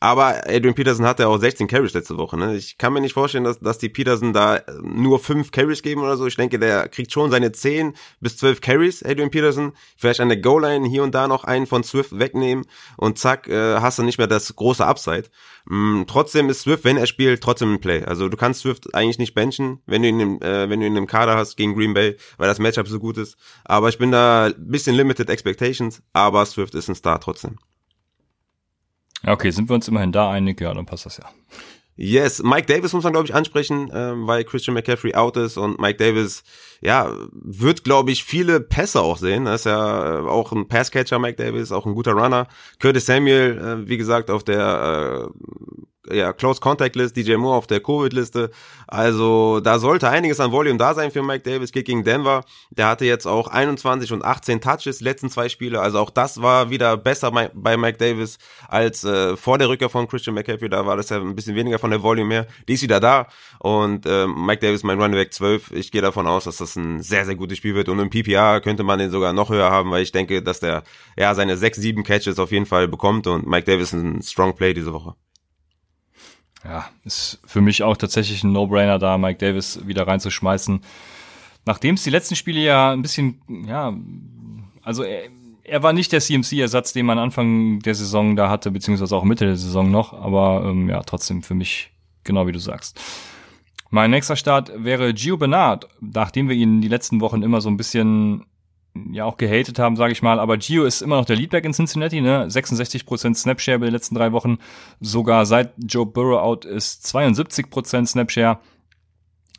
[0.03, 2.39] Aber Adrian Peterson hatte auch 16 Carries letzte Woche.
[2.39, 2.57] Ne?
[2.57, 6.17] Ich kann mir nicht vorstellen, dass, dass die Peterson da nur fünf Carries geben oder
[6.17, 6.27] so.
[6.27, 9.73] Ich denke, der kriegt schon seine 10 bis 12 Carries, Adrian Peterson.
[9.99, 12.65] Vielleicht an der Goal-Line hier und da noch einen von Swift wegnehmen
[12.97, 15.25] und zack, äh, hast du nicht mehr das große Upside.
[15.73, 18.03] Mm, trotzdem ist Swift, wenn er spielt, trotzdem ein Play.
[18.03, 20.97] Also du kannst Swift eigentlich nicht benchen, wenn du ihn im, äh, wenn du ihn
[20.97, 23.37] im Kader hast gegen Green Bay, weil das Matchup so gut ist.
[23.65, 27.57] Aber ich bin da ein bisschen limited expectations, aber Swift ist ein Star trotzdem.
[29.25, 30.61] Okay, sind wir uns immerhin da einig?
[30.61, 31.31] Ja, dann passt das ja.
[32.03, 35.79] Yes, Mike Davis muss man, glaube ich, ansprechen, ähm, weil Christian McCaffrey out ist und
[35.79, 36.43] Mike Davis,
[36.81, 39.47] ja, wird, glaube ich, viele Pässe auch sehen.
[39.47, 42.49] Er ist ja äh, auch ein Passcatcher, Mike Davis, auch ein guter Runner.
[42.81, 47.67] Curtis Samuel, äh, wie gesagt, auf der äh, ja, Close Contact List, DJ Moore auf
[47.67, 48.51] der Covid-Liste.
[48.87, 51.73] Also da sollte einiges an Volume da sein für Mike Davis.
[51.73, 52.45] Geht gegen Denver.
[52.71, 55.81] Der hatte jetzt auch 21 und 18 Touches letzten zwei Spiele.
[55.81, 60.09] Also auch das war wieder besser bei Mike Davis als äh, vor der Rückkehr von
[60.09, 60.69] Christian McCaffrey.
[60.69, 62.47] Da war das ja ein bisschen weniger von der Volume her.
[62.67, 63.29] Die ist wieder da.
[63.59, 65.73] Und äh, Mike Davis, mein Running Back 12.
[65.73, 67.89] Ich gehe davon aus, dass das ein sehr, sehr gutes Spiel wird.
[67.89, 70.83] Und im PPR könnte man den sogar noch höher haben, weil ich denke, dass der
[71.19, 73.27] ja seine 6, 7 Catches auf jeden Fall bekommt.
[73.27, 75.15] Und Mike Davis ein Strong Play diese Woche.
[76.65, 80.81] Ja, ist für mich auch tatsächlich ein No-Brainer da, Mike Davis wieder reinzuschmeißen.
[81.65, 83.95] Nachdem es die letzten Spiele ja ein bisschen, ja,
[84.83, 85.29] also er,
[85.63, 89.47] er war nicht der CMC-Ersatz, den man Anfang der Saison da hatte, beziehungsweise auch Mitte
[89.47, 91.91] der Saison noch, aber ähm, ja, trotzdem für mich
[92.25, 93.01] genau wie du sagst.
[93.91, 97.77] Mein nächster Start wäre Gio Bernard, nachdem wir ihn die letzten Wochen immer so ein
[97.77, 98.45] bisschen
[99.13, 100.41] ja auch gehatet haben, sage ich mal.
[100.41, 102.47] Aber Gio ist immer noch der Leadback in Cincinnati, ne?
[102.47, 104.59] 66% Snapshare bei den letzten drei Wochen.
[105.01, 108.59] Sogar seit Joe Burrow out ist 72% Snapshare.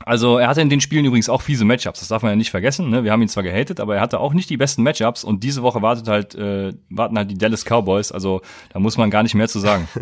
[0.06, 2.52] Also er hatte in den Spielen übrigens auch fiese Matchups, das darf man ja nicht
[2.52, 2.90] vergessen.
[2.90, 3.04] Ne?
[3.04, 5.62] Wir haben ihn zwar gehatet, aber er hatte auch nicht die besten Matchups und diese
[5.62, 8.42] Woche wartet halt, äh, warten halt die Dallas Cowboys, also
[8.74, 9.88] da muss man gar nicht mehr zu sagen.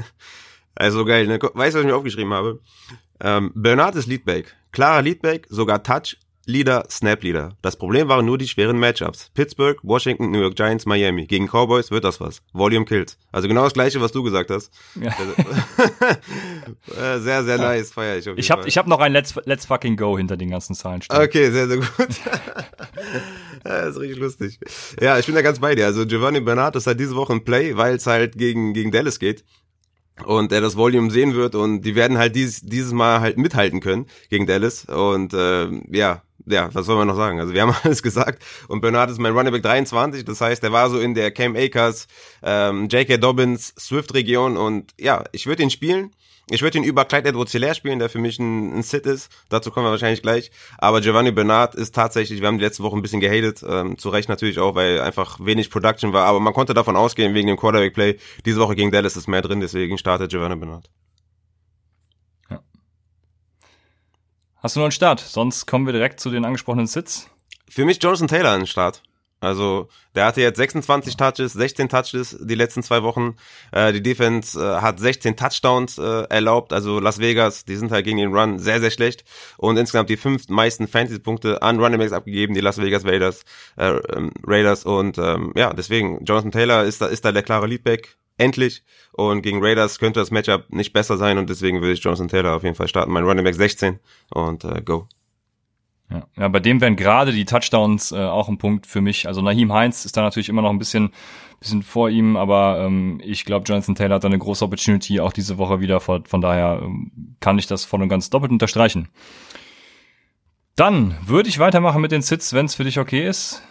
[0.75, 1.39] Also geil, ne?
[1.41, 2.61] Weißt du, was ich mir aufgeschrieben habe?
[3.19, 4.55] Ähm, Bernard ist Leadback.
[4.71, 6.15] Klarer Leadback, sogar Touch,
[6.49, 7.55] Leader, Snap Leader.
[7.62, 9.29] Das Problem waren nur die schweren Matchups.
[9.35, 11.27] Pittsburgh, Washington, New York Giants, Miami.
[11.27, 12.41] Gegen Cowboys wird das was.
[12.53, 13.19] Volume kills.
[13.31, 14.71] Also genau das gleiche, was du gesagt hast.
[14.99, 15.15] Ja.
[16.99, 18.27] Äh, sehr, sehr nice, feier ich.
[18.27, 21.17] ich habe hab noch ein Let's, Let's fucking go hinter den ganzen Zahlen stehen.
[21.17, 21.88] Okay, sehr, sehr gut.
[23.63, 24.59] das ist richtig lustig.
[25.01, 25.85] Ja, ich bin da ganz bei dir.
[25.85, 29.19] Also Giovanni Bernard ist halt diese Woche ein Play, weil es halt gegen, gegen Dallas
[29.19, 29.43] geht
[30.25, 33.79] und er das Volume sehen wird und die werden halt dieses, dieses Mal halt mithalten
[33.79, 37.39] können gegen Dallas und äh, ja, ja, was soll man noch sagen?
[37.39, 40.71] Also wir haben alles gesagt und Bernard ist mein Running Back 23, das heißt, er
[40.71, 42.08] war so in der Cam Akers,
[42.43, 43.17] ähm, J.K.
[43.17, 46.12] Dobbins, Swift-Region und ja, ich würde ihn spielen.
[46.51, 49.31] Ich würde ihn über Clyde edwards hilaire spielen, der für mich ein, ein Sit ist.
[49.49, 50.51] Dazu kommen wir wahrscheinlich gleich.
[50.79, 54.09] Aber Giovanni Bernard ist tatsächlich, wir haben die letzte Woche ein bisschen gehatet, ähm, zu
[54.09, 56.25] Recht natürlich auch, weil einfach wenig Production war.
[56.25, 59.59] Aber man konnte davon ausgehen, wegen dem Quarterback-Play, diese Woche gegen Dallas ist mehr drin,
[59.59, 60.89] deswegen startet Giovanni Bernard.
[64.62, 65.21] Hast du noch einen Start?
[65.21, 67.29] Sonst kommen wir direkt zu den angesprochenen Sits.
[67.69, 69.03] Für mich Jonathan Taylor ein Start.
[69.41, 73.36] Also der hatte jetzt 26 Touches, 16 Touches die letzten zwei Wochen.
[73.71, 76.73] Äh, die Defense äh, hat 16 Touchdowns äh, erlaubt.
[76.73, 79.23] Also Las Vegas, die sind halt gegen den Run sehr, sehr schlecht.
[79.58, 83.43] Und insgesamt die fünf meisten Fantasy-Punkte an Running Backs abgegeben, die Las Vegas Raiders.
[83.78, 84.86] Äh, ähm, Raiders.
[84.86, 88.84] Und ähm, ja, deswegen, Jonathan Taylor ist da, ist da der klare Leadback endlich.
[89.13, 92.56] Und gegen Raiders könnte das Matchup nicht besser sein und deswegen würde ich Jonathan Taylor
[92.56, 93.12] auf jeden Fall starten.
[93.12, 93.99] Mein Running Back 16
[94.32, 95.08] und äh, go.
[96.10, 96.48] Ja.
[96.48, 99.28] bei dem wären gerade die Touchdowns äh, auch ein Punkt für mich.
[99.28, 101.12] Also Naheem Heinz ist da natürlich immer noch ein bisschen,
[101.60, 105.34] bisschen vor ihm, aber ähm, ich glaube, Jonathan Taylor hat da eine große Opportunity auch
[105.34, 106.00] diese Woche wieder.
[106.00, 109.10] Von, von daher ähm, kann ich das voll und ganz doppelt unterstreichen.
[110.76, 113.62] Dann würde ich weitermachen mit den Sits, wenn es für dich okay ist.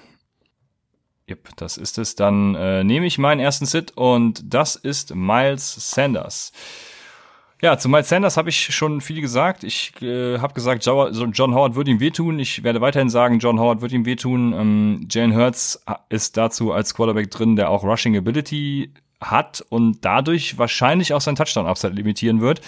[1.29, 2.15] Yep, das ist es.
[2.15, 6.53] Dann äh, nehme ich meinen ersten Sit und das ist Miles Sanders.
[7.61, 9.65] Ja, zu Miles Sanders habe ich schon viel gesagt.
[9.65, 12.39] Ich äh, habe gesagt, John Howard wird ihm wehtun.
[12.39, 14.53] Ich werde weiterhin sagen, John Howard wird ihm wehtun.
[14.53, 20.57] Ähm, Jalen Hurts ist dazu als Quarterback drin, der auch Rushing Ability hat und dadurch
[20.57, 22.61] wahrscheinlich auch sein Touchdown-Upside limitieren wird.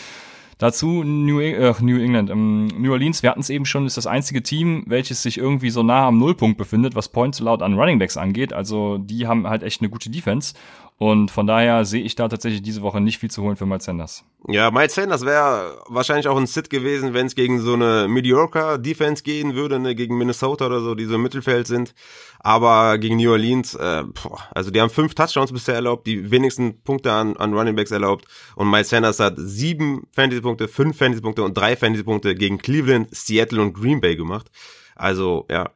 [0.58, 4.08] Dazu New, äh, New England, ähm, New Orleans, wir hatten es eben schon, ist das
[4.08, 7.98] einzige Team, welches sich irgendwie so nah am Nullpunkt befindet, was Points laut an Running
[8.00, 8.52] Backs angeht.
[8.52, 10.54] Also die haben halt echt eine gute Defense.
[11.02, 13.86] Und von daher sehe ich da tatsächlich diese Woche nicht viel zu holen für Miles
[13.86, 14.22] Sanders.
[14.48, 18.78] Ja, Miles Sanders wäre wahrscheinlich auch ein Sit gewesen, wenn es gegen so eine Mediocre
[18.78, 21.94] Defense gehen würde, ne, gegen Minnesota oder so, die so im Mittelfeld sind.
[22.40, 26.82] Aber gegen New Orleans, äh, boah, also die haben fünf Touchdowns bisher erlaubt, die wenigsten
[26.82, 28.26] Punkte an, an Running Backs erlaubt.
[28.54, 33.72] Und Miles Sanders hat sieben Fantasy-Punkte, fünf Fantasy-Punkte und drei Fantasy-Punkte gegen Cleveland, Seattle und
[33.72, 34.50] Green Bay gemacht.
[34.96, 35.70] Also ja,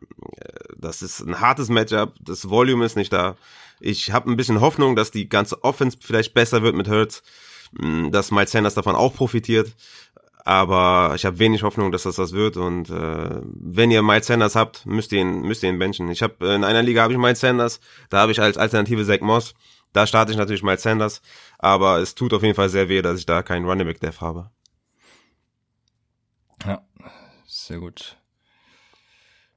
[0.76, 3.36] das ist ein hartes Matchup, das Volume ist nicht da.
[3.80, 7.22] Ich habe ein bisschen Hoffnung, dass die ganze Offense vielleicht besser wird mit Hurts,
[7.72, 9.74] mm, dass Miles Sanders davon auch profitiert.
[10.46, 12.56] Aber ich habe wenig Hoffnung, dass das das wird.
[12.58, 16.10] Und äh, wenn ihr Miles Sanders habt, müsst ihr ihn, müsst ihr ihn benchen.
[16.10, 19.20] Ich habe in einer Liga habe ich Miles Sanders, da habe ich als Alternative Zach
[19.20, 19.54] Moss.
[19.94, 21.22] Da starte ich natürlich Miles Sanders,
[21.58, 24.20] aber es tut auf jeden Fall sehr weh, dass ich da keinen Running Back Dev
[24.20, 24.50] habe.
[26.66, 26.82] Ja,
[27.46, 28.16] sehr gut.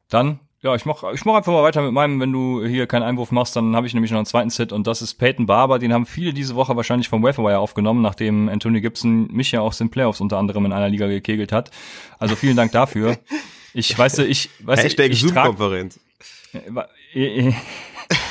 [0.10, 3.04] Dann ja, ich mach, ich mach einfach mal weiter mit meinem, wenn du hier keinen
[3.04, 5.78] Einwurf machst, dann habe ich nämlich noch einen zweiten Set und das ist Peyton Barber,
[5.78, 9.80] den haben viele diese Woche wahrscheinlich vom Waferwire aufgenommen, nachdem Anthony Gibson mich ja auch
[9.80, 11.70] in Playoffs unter anderem in einer Liga gekegelt hat.
[12.18, 13.18] Also vielen Dank dafür.
[13.74, 16.00] Ich weiß, ich weiß, Hashtag ich, ich Zoom-Konferenz.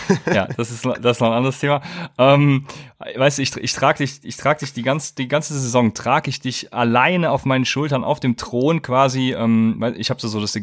[0.26, 1.82] ja, das ist, das ist noch ein anderes Thema.
[2.18, 2.66] Ähm,
[3.14, 6.30] weißt du, ich, ich trage dich, ich trage dich die ganze, die ganze Saison, trage
[6.30, 9.32] ich dich alleine auf meinen Schultern auf dem Thron quasi.
[9.32, 10.56] Ähm, ich habe so, so das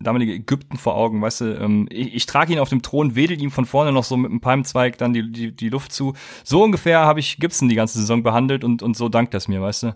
[0.00, 3.40] damalige Ägypten vor Augen, weißt du, ähm, ich, ich trage ihn auf dem Thron, wedel
[3.40, 6.14] ihm von vorne noch so mit einem Palmzweig dann die, die, die Luft zu.
[6.42, 9.60] So ungefähr habe ich Gibson die ganze Saison behandelt und, und so dankt das mir,
[9.60, 9.86] weißt du.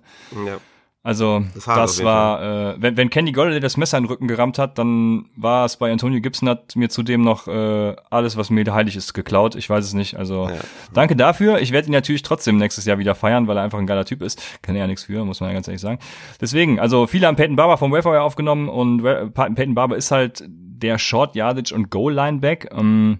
[0.47, 0.59] Ja.
[1.05, 4.59] Also das, das war, äh, wenn, wenn Kenny Golladay das Messer in den Rücken gerammt
[4.59, 8.65] hat, dann war es bei Antonio Gibson hat mir zudem noch äh, alles, was mir
[8.73, 9.55] heilig ist, geklaut.
[9.55, 10.17] Ich weiß es nicht.
[10.17, 10.57] Also ja.
[10.95, 11.61] danke dafür.
[11.61, 14.23] Ich werde ihn natürlich trotzdem nächstes Jahr wieder feiern, weil er einfach ein geiler Typ
[14.23, 14.41] ist.
[14.63, 15.99] Kann er ja nichts für, muss man ja ganz ehrlich sagen.
[16.41, 19.03] Deswegen, also viele haben Peyton Barber vom Wayfire aufgenommen und
[19.35, 22.71] Peyton Barber ist halt der Short Yardage und Goal Lineback.
[22.73, 23.19] Ähm,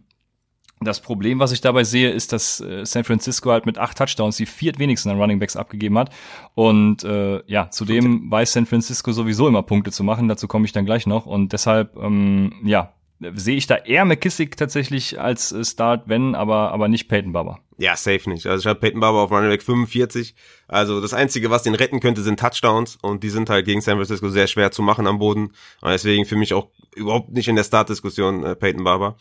[0.81, 4.37] das Problem, was ich dabei sehe, ist, dass äh, San Francisco halt mit acht Touchdowns
[4.37, 6.11] die viertwenigsten an Running Backs abgegeben hat.
[6.55, 10.29] Und äh, ja, zudem weiß San Francisco sowieso immer Punkte zu machen.
[10.29, 11.27] Dazu komme ich dann gleich noch.
[11.27, 12.93] Und deshalb, ähm, ja,
[13.35, 17.61] sehe ich da eher McKissick tatsächlich als äh, Start, wenn, aber, aber nicht Peyton Barber.
[17.79, 18.47] Ja, safe nicht.
[18.47, 20.35] Also ich habe Peyton Barber auf Running Back 45.
[20.69, 22.99] Also das Einzige, was den retten könnte, sind Touchdowns.
[23.01, 25.53] Und die sind halt gegen San Francisco sehr schwer zu machen am Boden.
[25.81, 29.17] Und deswegen für mich auch überhaupt nicht in der Startdiskussion äh, Peyton Barber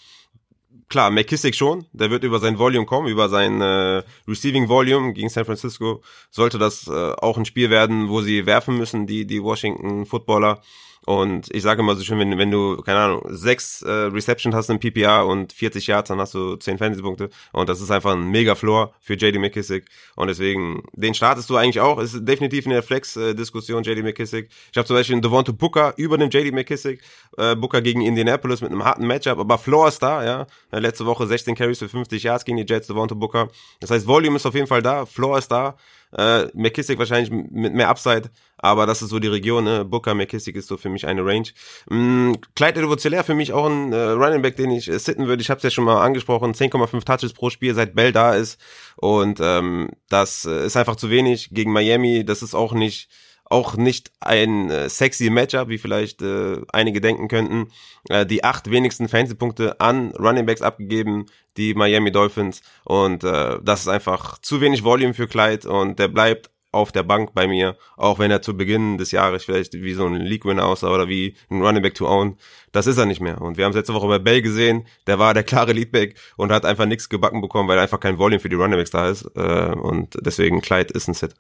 [0.94, 5.28] klar, McKissick schon, der wird über sein Volume kommen, über sein äh, Receiving Volume gegen
[5.28, 6.04] San Francisco.
[6.30, 10.62] Sollte das äh, auch ein Spiel werden, wo sie werfen müssen, die, die Washington Footballer.
[11.06, 14.70] Und ich sage immer so schön, wenn, wenn du, keine Ahnung, sechs äh, Reception hast
[14.70, 17.30] im PPR und 40 Yards, dann hast du 10 Fantasy-Punkte.
[17.52, 19.86] Und das ist einfach ein mega Floor für JD McKissick.
[20.16, 22.00] Und deswegen, den startest du eigentlich auch.
[22.00, 24.50] Ist definitiv in der Flex-Diskussion, JD McKissick.
[24.72, 27.02] Ich habe zum Beispiel einen Devonta Booker über dem JD McKissick.
[27.38, 29.40] Äh, Booker gegen Indianapolis mit einem harten Matchup.
[29.40, 30.48] Aber Floor ist da, ja.
[30.72, 33.50] Letzte Woche 16 Carries für 50 Yards gegen die Jets, Devonta Booker.
[33.82, 35.06] Das heißt, Volume ist auf jeden Fall da.
[35.06, 35.76] Floor ist da.
[36.16, 39.84] Äh, McKissick wahrscheinlich mit mehr Upside, aber das ist so die Region, ne?
[39.86, 41.48] Booker, McKissick ist so für mich eine Range.
[41.90, 45.42] Mm, Clyde Edwards für mich auch ein äh, Running Back, den ich äh, sitten würde.
[45.42, 48.60] Ich habe es ja schon mal angesprochen, 10,5 Touches pro Spiel, seit Bell da ist
[48.96, 52.24] und ähm, das äh, ist einfach zu wenig gegen Miami.
[52.26, 53.10] Das ist auch nicht
[53.54, 57.72] auch nicht ein äh, sexy Matchup, wie vielleicht äh, einige denken könnten.
[58.10, 62.64] Äh, die acht wenigsten Fantasy-Punkte an Running Backs abgegeben, die Miami Dolphins.
[62.84, 67.04] Und äh, das ist einfach zu wenig Volume für Clyde und der bleibt auf der
[67.04, 70.66] Bank bei mir, auch wenn er zu Beginn des Jahres vielleicht wie so ein League-Winner
[70.66, 72.38] aussah oder wie ein Running Back to own.
[72.72, 73.40] Das ist er nicht mehr.
[73.40, 76.52] Und wir haben es letzte Woche bei Bell gesehen, der war der klare Leadback und
[76.52, 79.30] hat einfach nichts gebacken bekommen, weil einfach kein Volume für die Running Backs da ist.
[79.36, 81.36] Äh, und deswegen Clyde ist ein Set.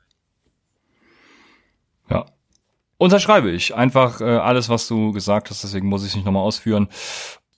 [2.97, 3.75] Unterschreibe ich.
[3.75, 6.88] Einfach äh, alles, was du gesagt hast, deswegen muss ich es nicht nochmal ausführen.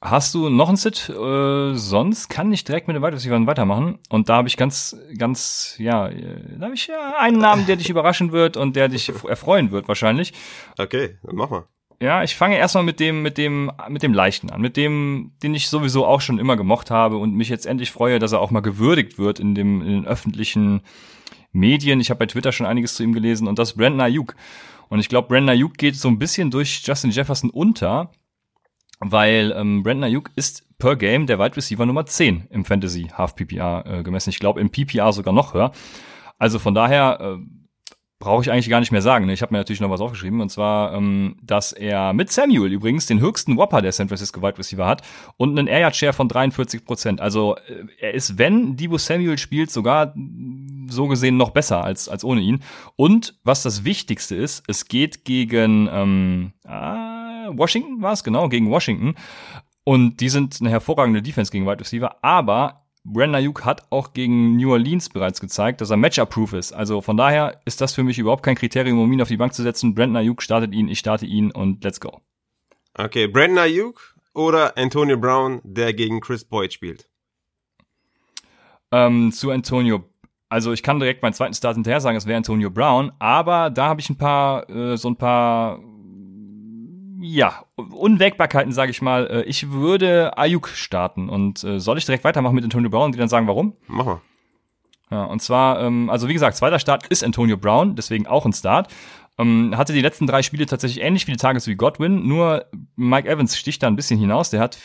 [0.02, 1.10] Hast du noch ein Sit?
[1.10, 3.98] Äh, sonst kann ich direkt mit den Wide weitermachen.
[4.10, 7.76] Und da habe ich ganz, ganz, ja, äh, da habe ich ja einen Namen, der
[7.76, 10.34] dich überraschen wird und der dich erfreuen wird wahrscheinlich.
[10.78, 11.64] Okay, dann mach mal.
[12.02, 15.56] Ja, ich fange erstmal mit dem, mit dem, mit dem Leichten an, mit dem, den
[15.56, 18.52] ich sowieso auch schon immer gemocht habe und mich jetzt endlich freue, dass er auch
[18.52, 20.82] mal gewürdigt wird in dem, in den öffentlichen
[21.54, 22.02] Medien.
[22.02, 24.36] Ich habe bei Twitter schon einiges zu ihm gelesen und das ist Brandon Ayuk.
[24.90, 28.12] Und ich glaube, Brandon Ayuk geht so ein bisschen durch Justin Jefferson unter,
[29.00, 33.36] weil ähm, Brandon Ayuk ist per Game der Wide Receiver Nummer 10 im Fantasy Half
[33.36, 34.30] PPR äh, gemessen.
[34.30, 35.72] Ich glaube im PPR sogar noch höher.
[36.38, 37.38] Also von daher äh,
[38.20, 39.26] brauche ich eigentlich gar nicht mehr sagen.
[39.26, 39.34] Ne?
[39.34, 43.06] Ich habe mir natürlich noch was aufgeschrieben und zwar, ähm, dass er mit Samuel übrigens
[43.06, 45.02] den höchsten Whopper der San Francisco Wide Receiver hat
[45.38, 47.20] und einen Air Yard Share von 43 Prozent.
[47.20, 50.14] Also äh, er ist, wenn Debo Samuel spielt, sogar
[50.88, 52.64] so gesehen noch besser als als ohne ihn.
[52.96, 58.70] Und was das Wichtigste ist, es geht gegen ähm, ah, Washington war es genau gegen
[58.70, 59.16] Washington
[59.84, 64.58] und die sind eine hervorragende Defense gegen Wide Receiver, aber Brandon Ayuk hat auch gegen
[64.58, 66.74] New Orleans bereits gezeigt, dass er Matchup-proof ist.
[66.74, 69.54] Also von daher ist das für mich überhaupt kein Kriterium, um ihn auf die Bank
[69.54, 69.94] zu setzen.
[69.94, 72.22] Brandon Ayuk startet ihn, ich starte ihn und let's go.
[72.96, 77.08] Okay, Brandon Ayuk oder Antonio Brown, der gegen Chris Boyd spielt?
[78.92, 80.04] Ähm, zu Antonio.
[80.50, 83.88] Also ich kann direkt meinen zweiten Start hinterher sagen, es wäre Antonio Brown, aber da
[83.88, 85.80] habe ich ein paar, äh, so ein paar
[87.26, 89.28] ja, Unwägbarkeiten, sage ich mal.
[89.28, 91.28] Äh, ich würde Ayuk starten.
[91.28, 93.74] Und äh, soll ich direkt weitermachen mit Antonio Brown und die dann sagen, warum?
[93.88, 94.22] Mach mal.
[95.12, 98.54] Ja, und zwar, ähm, also wie gesagt, zweiter Start ist Antonio Brown, deswegen auch ein
[98.54, 98.92] Start.
[99.38, 103.58] Ähm, hatte die letzten drei Spiele tatsächlich ähnlich viele Tages wie Godwin, nur Mike Evans
[103.58, 104.78] sticht da ein bisschen hinaus, der hat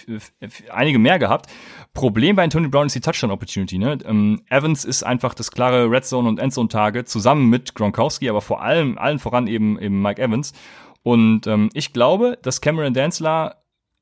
[0.70, 1.46] einige mehr gehabt.
[1.94, 3.79] Problem bei Antonio Brown ist die Touchdown-Opportunity.
[3.79, 3.98] Ne?
[4.05, 8.61] Ähm, Evans ist einfach das klare Red Zone- und Endzone-Tage zusammen mit Gronkowski, aber vor
[8.61, 10.53] allem, allen voran eben, eben Mike Evans.
[11.02, 13.56] Und ähm, ich glaube, dass Cameron Danzler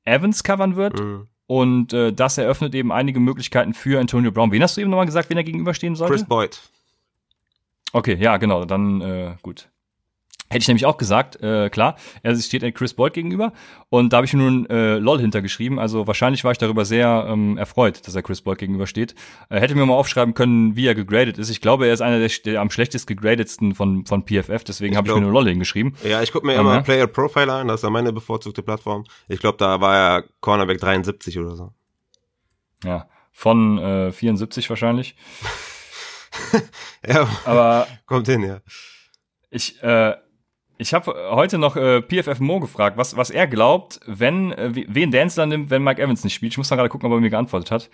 [0.04, 0.98] Evans covern wird.
[0.98, 1.28] Mhm.
[1.46, 4.52] Und äh, das eröffnet eben einige Möglichkeiten für Antonio Brown.
[4.52, 6.14] Wen hast du eben nochmal gesagt, wen er gegenüberstehen sollte?
[6.14, 6.61] Chris Boyd.
[7.92, 8.64] Okay, ja, genau.
[8.64, 9.70] Dann äh, gut.
[10.50, 13.52] Hätte ich nämlich auch gesagt, äh, klar, er steht Chris Boyd gegenüber
[13.90, 17.58] und da habe ich nun äh, LOL hintergeschrieben, also wahrscheinlich war ich darüber sehr ähm,
[17.58, 19.14] erfreut, dass er Chris Boyd gegenübersteht.
[19.50, 21.50] Äh, hätte mir mal aufschreiben können, wie er gegradet ist.
[21.50, 25.08] Ich glaube, er ist einer der, der am schlechtest gegradetsten von, von PFF, deswegen habe
[25.08, 25.94] ich mir nur LOL hingeschrieben.
[26.02, 29.04] Ja, ich gucke mir immer Player Profile an, das ist ja meine bevorzugte Plattform.
[29.28, 31.72] Ich glaube, da war er Cornerback 73 oder so.
[32.84, 35.14] Ja, von äh, 74 wahrscheinlich.
[37.06, 38.61] ja, aber kommt hin, ja.
[39.50, 40.14] Ich, äh,
[40.78, 45.10] ich habe heute noch äh, PFF Mo gefragt, was, was er glaubt, wenn, äh, wen
[45.10, 46.52] Dancer nimmt, wenn Mike Evans nicht spielt.
[46.52, 47.90] Ich muss dann gerade gucken, ob er mir geantwortet hat.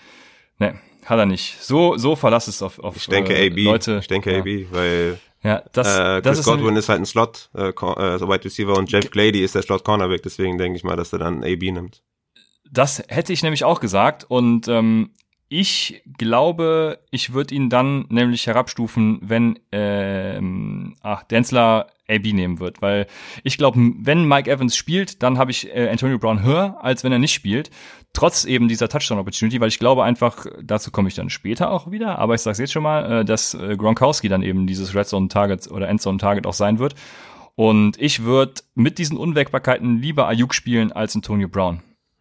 [0.59, 1.61] Nee, hat er nicht.
[1.61, 3.59] So, so verlass es auf, auf ich denke äh, AB.
[3.65, 3.99] Leute.
[4.01, 4.39] Ich denke ja.
[4.39, 8.19] AB, weil ja, das, äh, Chris das ist Godwin ist halt ein Slot, äh, äh,
[8.19, 11.13] so Wide Receiver und Jeff Glady ist der Slot Cornerback, deswegen denke ich mal, dass
[11.13, 12.03] er dann AB nimmt.
[12.71, 15.11] Das hätte ich nämlich auch gesagt und ähm,
[15.57, 22.83] ich glaube, ich würde ihn dann nämlich herabstufen, wenn ähm, ach, Denzler AB nehmen wird,
[22.83, 23.07] weil
[23.45, 27.13] ich glaube, wenn Mike Evans spielt, dann habe ich äh, Antonio Brown höher, als wenn
[27.13, 27.71] er nicht spielt,
[28.13, 32.19] trotz eben dieser Touchdown-Opportunity, weil ich glaube einfach, dazu komme ich dann später auch wieder,
[32.19, 35.29] aber ich sage jetzt schon mal, äh, dass äh, Gronkowski dann eben dieses Red Zone
[35.29, 36.97] Target oder Endzone Target auch sein wird.
[37.55, 41.81] Und ich würde mit diesen Unwägbarkeiten lieber Ayuk spielen als Antonio Brown.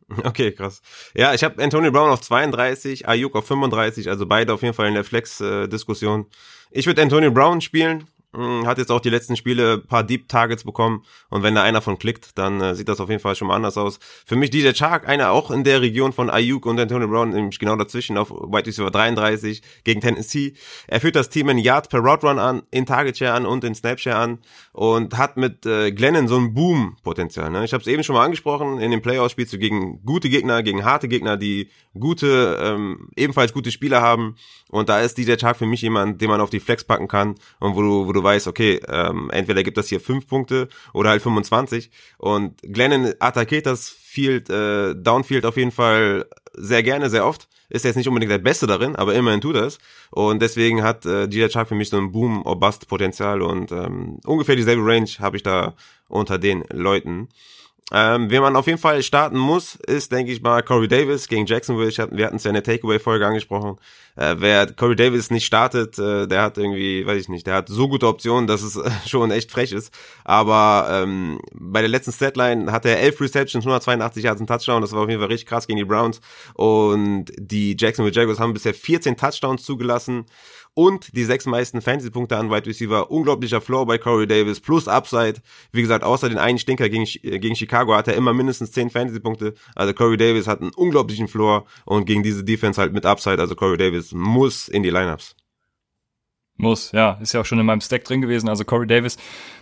[0.23, 0.81] Okay, krass.
[1.15, 4.87] Ja, ich habe Antonio Brown auf 32, Ayuk auf 35, also beide auf jeden Fall
[4.87, 6.27] in der Flex-Diskussion.
[6.71, 10.63] Ich würde Antonio Brown spielen, hm, hat jetzt auch die letzten Spiele paar Deep Targets
[10.63, 13.47] bekommen und wenn da einer von klickt, dann äh, sieht das auf jeden Fall schon
[13.47, 13.99] mal anders aus.
[14.25, 17.59] Für mich DJ Chark, einer auch in der Region von Ayuk und Antonio Brown, nämlich
[17.59, 20.53] genau dazwischen auf White Receiver 33 gegen Tennessee.
[20.87, 23.63] Er führt das Team in Yard per Route Run an, in Target Share an und
[23.63, 24.39] in Snap Share an
[24.71, 27.51] und hat mit äh, Glennon so ein Boom-Potenzial.
[27.51, 27.65] Ne?
[27.65, 30.63] Ich habe es eben schon mal angesprochen, in den Playoffs spielst du gegen gute Gegner,
[30.63, 31.69] gegen harte Gegner, die
[31.99, 34.35] gute, ähm, ebenfalls gute Spieler haben
[34.69, 37.35] und da ist DJ Chark für mich jemand, den man auf die Flex packen kann
[37.59, 41.09] und wo du, wo du weißt, okay, ähm, entweder gibt das hier fünf Punkte oder
[41.09, 41.91] halt 25.
[42.17, 47.47] Und Glennon attackiert das Field, äh, Downfield auf jeden Fall sehr gerne, sehr oft.
[47.69, 49.79] Ist jetzt nicht unbedingt der Beste darin, aber immerhin tut es.
[50.11, 54.19] Und deswegen hat äh, DJ Chark für mich so ein Boom- or Bust-Potenzial und ähm,
[54.25, 55.73] ungefähr dieselbe Range habe ich da
[56.07, 57.29] unter den Leuten.
[57.91, 61.45] Ähm, wen man auf jeden Fall starten muss, ist, denke ich mal, Corey Davis gegen
[61.45, 61.89] Jacksonville.
[61.89, 63.77] Ich hatte, wir hatten es ja in der Takeaway-Folge angesprochen.
[64.15, 67.69] Äh, wer Corey Davis nicht startet, äh, der hat irgendwie, weiß ich nicht, der hat
[67.69, 69.91] so gute Optionen, dass es äh, schon echt frech ist.
[70.23, 74.81] Aber ähm, bei der letzten Statline hat er 11 Receptions, 182 Yards und Touchdown.
[74.81, 76.21] Das war auf jeden Fall richtig krass gegen die Browns.
[76.53, 80.25] Und die Jacksonville Jaguars haben bisher 14 Touchdowns zugelassen
[80.75, 83.11] und die sechs meisten Fantasy-Punkte an Wide Receiver.
[83.11, 85.35] Unglaublicher Floor bei Corey Davis plus Upside.
[85.71, 88.89] Wie gesagt, außer den einen Stinker gegen, äh, gegen Chicago hat er immer mindestens zehn
[88.89, 89.53] Fantasy-Punkte.
[89.75, 93.39] Also Corey Davis hat einen unglaublichen Floor und gegen diese Defense halt mit Upside.
[93.39, 95.35] Also Corey Davis muss in die Lineups.
[96.55, 97.13] Muss, ja.
[97.21, 98.47] Ist ja auch schon in meinem Stack drin gewesen.
[98.47, 99.17] Also Corey Davis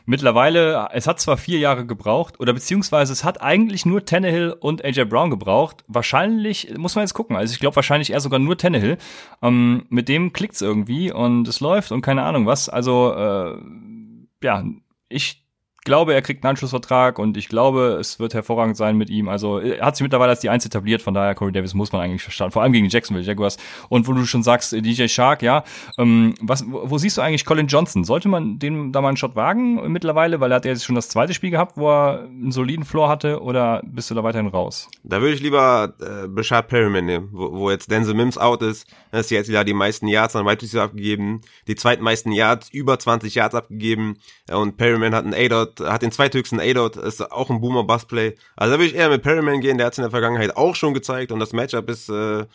[0.05, 4.83] mittlerweile, es hat zwar vier Jahre gebraucht, oder beziehungsweise es hat eigentlich nur Tannehill und
[4.83, 5.83] AJ Brown gebraucht.
[5.87, 7.35] Wahrscheinlich, muss man jetzt gucken.
[7.35, 8.97] Also ich glaube wahrscheinlich eher sogar nur Tannehill.
[9.41, 12.67] Ähm, mit dem klickt's irgendwie und es läuft und keine Ahnung was.
[12.67, 13.57] Also, äh,
[14.43, 14.65] ja,
[15.07, 15.45] ich
[15.83, 19.27] glaube, er kriegt einen Anschlussvertrag und ich glaube, es wird hervorragend sein mit ihm.
[19.27, 22.01] Also er hat sich mittlerweile als die Eins etabliert, von daher Corey Davis muss man
[22.01, 22.51] eigentlich verstanden.
[22.53, 23.57] Vor allem gegen die Jacksonville Jaguars.
[23.89, 25.63] Und wo du schon sagst, äh, DJ Shark, ja,
[25.97, 28.03] ähm, was, wo siehst du eigentlich Colin Johnson?
[28.03, 30.95] Sollte man den da mal einen Shot wagen mittlerweile, weil er hat ja jetzt schon
[30.95, 34.47] das zweite Spiel gehabt, wo er einen soliden Floor hatte, oder bist du da weiterhin
[34.47, 34.87] raus?
[35.03, 38.87] Da würde ich lieber äh, Bashard Perryman nehmen, wo, wo jetzt Denzel Mims out ist.
[39.11, 43.33] Er ist jetzt wieder die meisten Yards an Wide abgegeben, die zweitmeisten Yards, über 20
[43.33, 44.17] Yards abgegeben
[44.51, 48.35] und Perryman hat einen A-Dot hat den zweithöchsten A-Dot, ist auch ein Boomer-Bust-Play.
[48.55, 50.75] Also da würde ich eher mit Perryman gehen, der hat es in der Vergangenheit auch
[50.75, 52.45] schon gezeigt und das Matchup ist äh,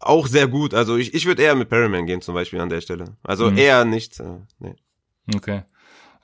[0.00, 0.74] auch sehr gut.
[0.74, 3.16] Also ich, ich würde eher mit Perryman gehen zum Beispiel an der Stelle.
[3.22, 3.58] Also mhm.
[3.58, 4.20] eher nicht.
[4.20, 4.76] Äh, nee.
[5.34, 5.62] Okay.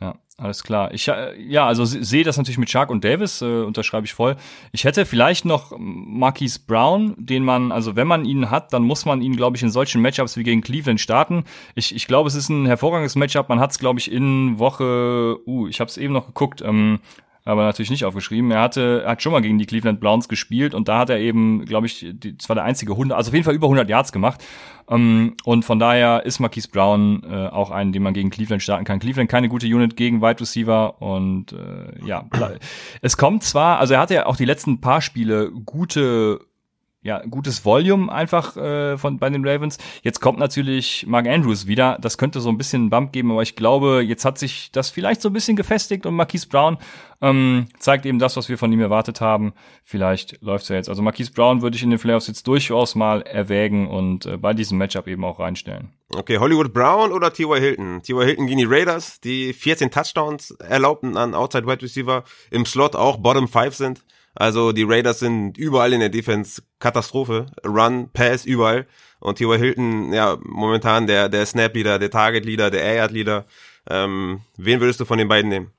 [0.05, 0.93] Ja, alles klar.
[0.93, 4.37] Ich äh, ja, also sehe das natürlich mit Shark und Davis, äh, unterschreibe ich voll.
[4.73, 9.07] Ich hätte vielleicht noch Marquise Brown, den man, also wenn man ihn hat, dann muss
[9.07, 11.45] man ihn, glaube ich, in solchen Matchups wie gegen Cleveland starten.
[11.75, 13.49] Ich, ich glaube, es ist ein hervorragendes Matchup.
[13.49, 17.01] Man hat es, glaube ich, in Woche, uh, ich habe es eben noch geguckt, ähm,
[17.45, 18.51] aber natürlich nicht aufgeschrieben.
[18.51, 21.65] Er hatte, hat schon mal gegen die Cleveland Browns gespielt und da hat er eben,
[21.67, 24.13] glaube ich, die, das war der einzige 100, also auf jeden Fall über 100 Yards
[24.13, 24.43] gemacht.
[24.89, 28.85] Ähm, und von daher ist Marquise Brown äh, auch einen, den man gegen Cleveland starten
[28.85, 28.99] kann.
[28.99, 32.25] Cleveland keine gute Unit gegen Wide Receiver und äh, ja,
[33.03, 36.41] es kommt zwar, also er hatte ja auch die letzten paar Spiele gute
[37.05, 39.77] ja, gutes Volume einfach äh, von bei den Ravens.
[40.03, 41.99] Jetzt kommt natürlich Mark Andrews wieder.
[42.01, 44.89] Das könnte so ein bisschen einen Bump geben, aber ich glaube, jetzt hat sich das
[44.89, 46.79] vielleicht so ein bisschen gefestigt und Marquise Brown
[47.21, 49.53] ähm, zeigt eben das, was wir von ihm erwartet haben.
[49.85, 50.89] Vielleicht läuft's ja jetzt.
[50.89, 54.55] Also Marquise Brown würde ich in den Playoffs jetzt durchaus mal erwägen und äh, bei
[54.55, 55.91] diesem Matchup eben auch reinstellen.
[56.15, 57.61] Okay, Hollywood Brown oder T.Y.
[57.61, 58.03] Hilton?
[58.03, 58.25] T.Y.
[58.25, 63.19] Hilton gegen die Raiders, die 14 Touchdowns erlaubten an Outside Wide Receiver, im Slot auch
[63.19, 64.05] Bottom 5 sind.
[64.35, 67.47] Also die Raiders sind überall in der Defense Katastrophe.
[67.65, 68.87] Run, Pass, überall.
[69.21, 69.59] Und T.Y.
[69.59, 73.47] Hilton, ja, momentan der, der Snap-Leader, der Target-Leader, der Air-Leader.
[73.89, 75.71] Ähm, wen würdest du von den beiden nehmen?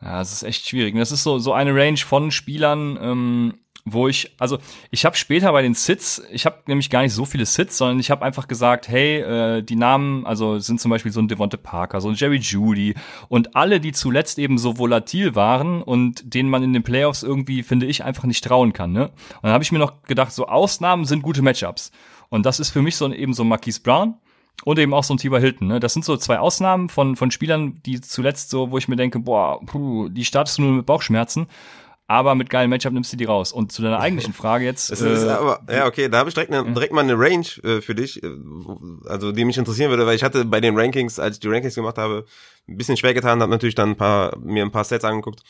[0.00, 0.94] Ja, das ist echt schwierig.
[0.94, 3.54] Das ist so, so eine Range von Spielern, ähm,
[3.92, 4.58] wo ich, also
[4.90, 7.98] ich habe später bei den Sits, ich habe nämlich gar nicht so viele Sits, sondern
[8.00, 11.58] ich habe einfach gesagt, hey, äh, die Namen, also sind zum Beispiel so ein Devonte
[11.58, 12.94] Parker, so ein Jerry Judy
[13.28, 17.62] und alle, die zuletzt eben so volatil waren und denen man in den Playoffs irgendwie,
[17.62, 18.92] finde ich, einfach nicht trauen kann.
[18.92, 19.04] Ne?
[19.04, 21.90] Und dann habe ich mir noch gedacht, so Ausnahmen sind gute Matchups.
[22.28, 24.14] Und das ist für mich so eben so Marquise Brown
[24.64, 25.68] und eben auch so ein Tiber Hilton.
[25.68, 25.80] Ne?
[25.80, 29.18] Das sind so zwei Ausnahmen von, von Spielern, die zuletzt so, wo ich mir denke,
[29.20, 31.46] boah, puh, die startest du nur mit Bauchschmerzen
[32.08, 33.52] aber mit geilen Matchup nimmst du die raus.
[33.52, 34.90] Und zu deiner eigentlichen Frage jetzt.
[34.90, 37.80] Ist äh, aber, ja, okay, da habe ich direkt, ne, direkt mal eine Range äh,
[37.80, 38.28] für dich, äh,
[39.06, 41.74] also die mich interessieren würde, weil ich hatte bei den Rankings, als ich die Rankings
[41.74, 42.24] gemacht habe,
[42.66, 45.42] ein bisschen schwer getan, habe natürlich dann ein paar, mir ein paar Sets angeguckt.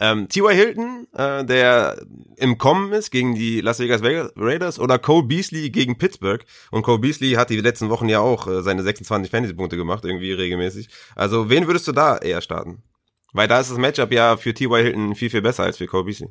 [0.00, 0.54] Ähm, T.Y.
[0.54, 2.00] Hilton, äh, der
[2.36, 6.44] im Kommen ist gegen die Las Vegas Raiders oder Cole Beasley gegen Pittsburgh.
[6.70, 10.32] Und Cole Beasley hat die letzten Wochen ja auch äh, seine 26 Fantasy-Punkte gemacht, irgendwie
[10.32, 10.88] regelmäßig.
[11.16, 12.82] Also wen würdest du da eher starten?
[13.38, 14.82] Weil da ist das Matchup ja für T.Y.
[14.82, 16.30] Hilton viel, viel besser als für Cole Beasley.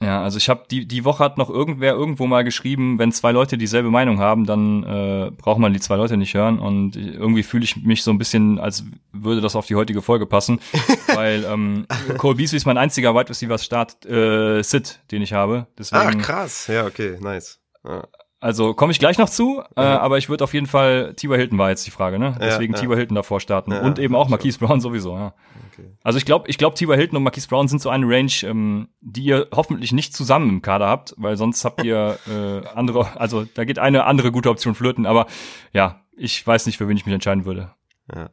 [0.00, 3.30] Ja, also ich habe die die Woche hat noch irgendwer irgendwo mal geschrieben, wenn zwei
[3.30, 7.42] Leute dieselbe Meinung haben, dann äh, braucht man die zwei Leute nicht hören und irgendwie
[7.42, 10.60] fühle ich mich so ein bisschen, als würde das auf die heutige Folge passen,
[11.14, 11.86] weil ähm,
[12.16, 15.66] Cole Beasley ist mein einziger Wide Receiver Start äh, Sit, den ich habe.
[15.76, 17.60] Deswegen, ah krass, ja okay, nice.
[17.84, 18.08] Ja.
[18.44, 21.56] Also komme ich gleich noch zu, äh, aber ich würde auf jeden Fall Tiber Hilton
[21.56, 22.36] war jetzt die Frage, ne?
[22.38, 22.82] Deswegen ja, ja.
[22.82, 25.32] Tiber Hilton davor starten ja, und eben auch Marquise Brown sowieso, ja.
[25.72, 25.88] Okay.
[26.02, 28.88] Also ich glaube, ich glaube Tiber Hilton und Marquise Brown sind so eine Range, ähm,
[29.00, 33.46] die ihr hoffentlich nicht zusammen im Kader habt, weil sonst habt ihr äh, andere, also
[33.46, 35.24] da geht eine andere gute Option flirten, aber
[35.72, 37.70] ja, ich weiß nicht, für wen ich mich entscheiden würde.
[38.14, 38.28] Ja,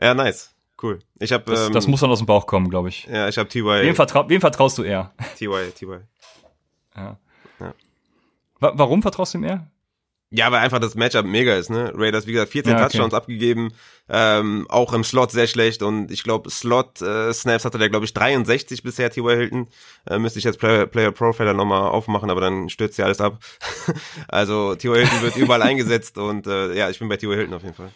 [0.00, 0.54] ja nice.
[0.80, 1.00] Cool.
[1.18, 3.06] Ich hab, das, ähm, das muss dann aus dem Bauch kommen, glaube ich.
[3.06, 3.64] Ja, ich habe TY.
[3.64, 5.12] Wem, vertrau wem vertraust du eher?
[5.36, 5.98] TY, TY.
[6.94, 7.18] Ja.
[8.60, 9.70] Wa warum vertraust du ihm eher?
[10.30, 11.90] Ja, weil einfach das Matchup mega ist, ne?
[11.94, 12.84] Raiders, wie gesagt, 14 ja, okay.
[12.84, 13.72] Touchdowns abgegeben,
[14.10, 18.12] ähm, auch im Slot sehr schlecht und ich glaube, Slot-Snaps äh, hatte der, glaube ich,
[18.12, 19.38] 63 bisher, T.Y.
[19.38, 19.68] Hilton.
[20.06, 23.38] Äh, müsste ich jetzt Player, Player Profiler nochmal aufmachen, aber dann stürzt ja alles ab.
[24.28, 24.96] also T.Y.
[24.96, 27.34] Hilton wird überall eingesetzt und äh, ja, ich bin bei T.Y.
[27.34, 27.90] Hilton auf jeden Fall.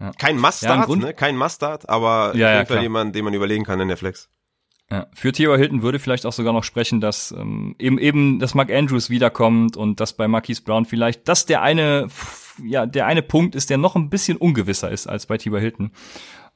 [0.00, 0.12] Ja.
[0.12, 1.12] Kein Mustard, ja, ne?
[1.12, 4.30] Kein Mustard, aber ja, auf jeden Fall jemand, den man überlegen kann in der Flex.
[4.94, 8.54] Ja, für Theo Hilton würde vielleicht auch sogar noch sprechen, dass ähm, eben eben dass
[8.54, 12.06] Mark Andrews wiederkommt und dass bei Marquise Brown vielleicht das der eine
[12.64, 15.90] ja der eine Punkt ist, der noch ein bisschen ungewisser ist als bei Theo Hilton.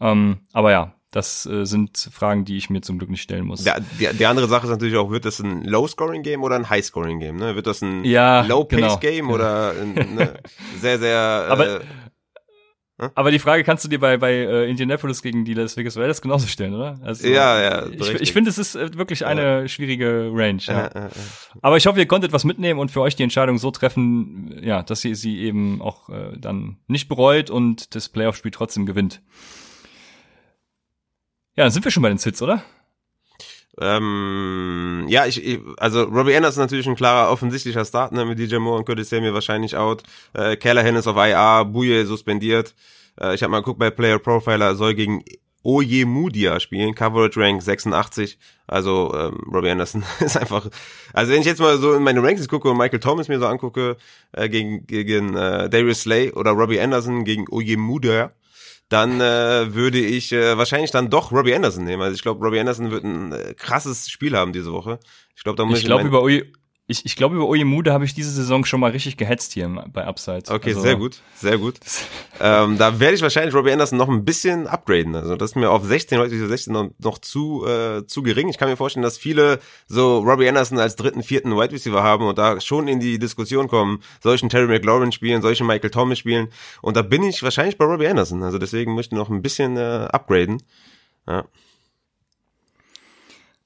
[0.01, 3.65] Ähm, aber ja, das äh, sind Fragen, die ich mir zum Glück nicht stellen muss.
[3.65, 7.37] Der, der, die andere Sache ist natürlich auch, wird das ein Low-Scoring-Game oder ein High-Scoring-Game?
[7.37, 7.57] Ne?
[7.57, 9.35] Wird das ein ja, Low-Pace-Game genau.
[9.35, 10.35] oder ein, ne,
[10.81, 11.19] sehr, sehr...
[11.49, 11.81] Aber, äh,
[13.15, 16.21] Aber die Frage kannst du dir bei, bei äh, Indianapolis gegen die Las Vegas Raiders
[16.21, 16.99] genauso stellen, oder?
[17.03, 17.87] Also, ja, ja.
[17.87, 19.69] Ich, ich finde, es ist äh, wirklich eine ja.
[19.69, 20.61] schwierige Range.
[20.63, 20.91] Ja.
[20.93, 21.09] Ja,
[21.63, 24.83] Aber ich hoffe, ihr konntet was mitnehmen und für euch die Entscheidung so treffen, ja,
[24.83, 29.23] dass ihr sie eben auch äh, dann nicht bereut und das Playoff-Spiel trotzdem gewinnt.
[31.55, 32.65] Ja, dann sind wir schon bei den Sits, oder?
[33.81, 38.79] Ähm, ja, ich, also Robbie Anderson natürlich ein klarer offensichtlicher Start ne, mit DJ Moore
[38.79, 40.03] und Curtis Samuel wahrscheinlich out.
[40.35, 42.75] Äh, Callahan ist auf IA, Bouye suspendiert.
[43.21, 45.23] Äh, ich habe mal geguckt bei Player Profiler, soll gegen
[45.65, 48.39] Oje Mudia spielen, Coverage Rank 86.
[48.67, 50.69] Also ähm, Robbie Anderson ist einfach.
[51.13, 53.47] Also wenn ich jetzt mal so in meine Rankings gucke und Michael Thomas mir so
[53.47, 53.97] angucke
[54.33, 58.33] äh, gegen gegen äh, Darius Slay oder Robbie Anderson gegen Oje Mudia,
[58.89, 62.03] dann äh, würde ich äh, wahrscheinlich dann doch Robbie Anderson nehmen.
[62.03, 64.99] Also ich glaube, Robbie Anderson wird ein äh, krasses Spiel haben diese Woche.
[65.37, 66.23] Ich glaube, da muss ich, ich glaube über
[66.91, 70.07] ich, ich glaube, über Ojemude habe ich diese Saison schon mal richtig gehetzt hier bei
[70.07, 70.45] Upside.
[70.49, 71.75] Okay, also, sehr gut, sehr gut.
[72.41, 75.15] ähm, da werde ich wahrscheinlich Robbie Anderson noch ein bisschen upgraden.
[75.15, 78.49] Also das ist mir auf 16, heute 16 noch, noch zu, äh, zu gering.
[78.49, 82.27] Ich kann mir vorstellen, dass viele so Robbie Anderson als dritten, vierten Wide Receiver haben
[82.27, 86.49] und da schon in die Diskussion kommen, solchen Terry McLaurin spielen, solchen Michael Thomas spielen.
[86.81, 88.43] Und da bin ich wahrscheinlich bei Robbie Anderson.
[88.43, 90.63] Also deswegen möchte ich noch ein bisschen äh, upgraden.
[91.27, 91.45] Ja.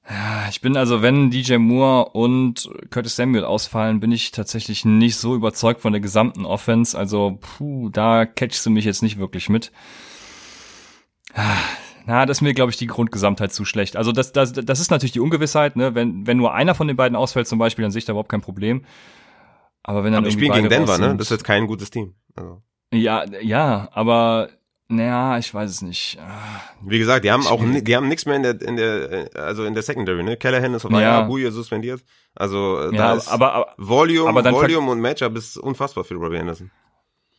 [0.09, 5.15] Ja, ich bin also, wenn DJ Moore und Curtis Samuel ausfallen, bin ich tatsächlich nicht
[5.15, 6.97] so überzeugt von der gesamten Offense.
[6.97, 9.71] Also, puh, da catchst du mich jetzt nicht wirklich mit.
[12.05, 13.95] Na, das ist mir, glaube ich, die Grundgesamtheit zu schlecht.
[13.95, 15.95] Also das, das, das ist natürlich die Ungewissheit, ne?
[15.95, 18.29] Wenn, wenn nur einer von den beiden ausfällt zum Beispiel, dann sehe ich da überhaupt
[18.29, 18.83] kein Problem.
[19.83, 21.15] Aber wenn dann aber irgendwie spielen gegen Denver, ne?
[21.15, 22.15] Das ist jetzt kein gutes Team.
[22.35, 22.61] Also.
[22.91, 24.49] Ja, ja, aber
[24.95, 26.17] naja, ich weiß es nicht.
[26.19, 26.61] Ah.
[26.81, 29.73] Wie gesagt, die haben auch, die haben nichts mehr in der, in der, also in
[29.73, 30.37] der Secondary, ne?
[30.37, 31.21] Callahan ist auf ja.
[31.21, 32.03] Abuja suspendiert.
[32.35, 36.15] Also, äh, ja, da ist aber, aber, Volume, aber Volume und Matchup ist unfassbar für
[36.15, 36.71] Robbie Anderson.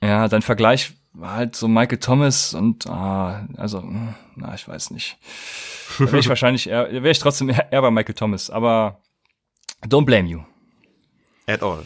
[0.02, 4.90] Ja, dein Vergleich war halt so Michael Thomas und, ah, also, hm, na, ich weiß
[4.90, 5.16] nicht.
[5.98, 9.00] Da wäre ich wahrscheinlich eher, wäre ich trotzdem eher, eher bei Michael Thomas, aber
[9.86, 10.40] don't blame you.
[11.46, 11.84] At all.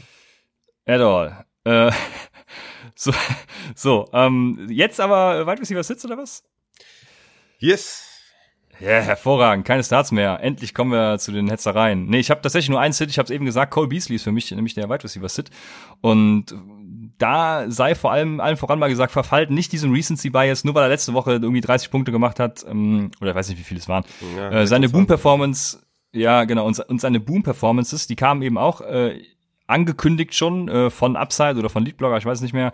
[0.87, 1.45] At all.
[1.64, 1.93] Äh,
[2.95, 3.12] so,
[3.74, 6.45] so ähm, jetzt aber Wide Receiver Sitz oder was?
[7.59, 8.05] Yes.
[8.80, 9.66] Ja, yeah, hervorragend.
[9.66, 10.39] Keine Starts mehr.
[10.41, 12.07] Endlich kommen wir zu den Hetzereien.
[12.07, 13.11] Nee, ich habe tatsächlich nur einen Sit.
[13.11, 15.51] Ich habe es eben gesagt, Cole Beasley ist für mich nämlich der Wide Receiver Sit.
[16.01, 16.55] Und
[17.18, 20.84] da sei vor allem allen voran mal gesagt, verfallt nicht diesen Recency Bias, nur weil
[20.84, 23.80] er letzte Woche irgendwie 30 Punkte gemacht hat, ähm, oder ich weiß nicht, wie viele
[23.80, 24.05] es waren.
[24.36, 25.80] Ja, äh, seine Boom-Performance,
[26.12, 29.20] ja, genau, und, und seine Boom-Performances, die kamen eben auch äh,
[29.69, 32.73] angekündigt schon äh, von Upside oder von Leadblogger, ich weiß nicht mehr,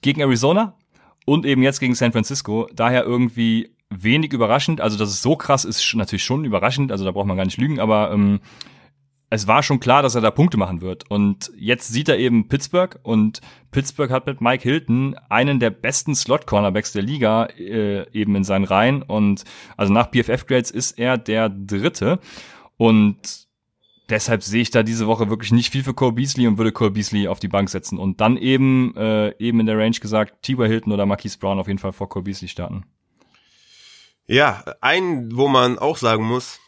[0.00, 0.74] gegen Arizona
[1.26, 2.68] und eben jetzt gegen San Francisco.
[2.72, 4.80] Daher irgendwie wenig überraschend.
[4.80, 6.92] Also, dass es so krass ist, natürlich schon überraschend.
[6.92, 8.40] Also, da braucht man gar nicht lügen, aber ähm,
[9.30, 11.10] es war schon klar, dass er da Punkte machen wird.
[11.10, 16.14] Und jetzt sieht er eben Pittsburgh und Pittsburgh hat mit Mike Hilton einen der besten
[16.14, 19.02] Slot-Cornerbacks der Liga äh, eben in seinen Reihen.
[19.02, 19.44] Und
[19.76, 22.20] also nach PFF-Grades ist er der Dritte.
[22.78, 23.47] Und
[24.08, 26.90] deshalb sehe ich da diese Woche wirklich nicht viel für Cole Beasley und würde Cole
[26.90, 30.66] Beasley auf die Bank setzen und dann eben äh, eben in der Range gesagt, T.Y.
[30.66, 32.84] Hilton oder Marquise Brown auf jeden Fall vor Cole Beasley starten.
[34.26, 36.60] Ja, ein, wo man auch sagen muss,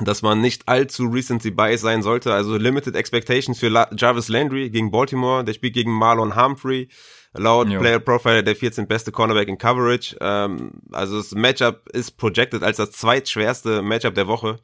[0.00, 2.32] dass man nicht allzu recency biased sein sollte.
[2.32, 5.44] Also Limited Expectations für La Jarvis Landry gegen Baltimore.
[5.44, 6.88] Der spielt gegen Marlon Humphrey.
[7.34, 7.80] Laut jo.
[7.80, 10.16] Player Profile der 14 beste Cornerback in Coverage.
[10.20, 14.60] Ähm, also das Matchup ist projected als das zweitschwerste Matchup der Woche.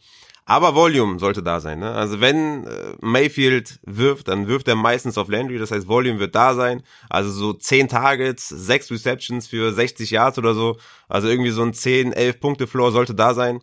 [0.48, 1.80] Aber Volume sollte da sein.
[1.80, 1.92] Ne?
[1.92, 5.58] Also wenn äh, Mayfield wirft, dann wirft er meistens auf Landry.
[5.58, 6.82] Das heißt, Volume wird da sein.
[7.10, 10.78] Also so 10 Targets, 6 Receptions für 60 Yards oder so.
[11.06, 13.60] Also irgendwie so ein 10, 11 Punkte Floor sollte da sein.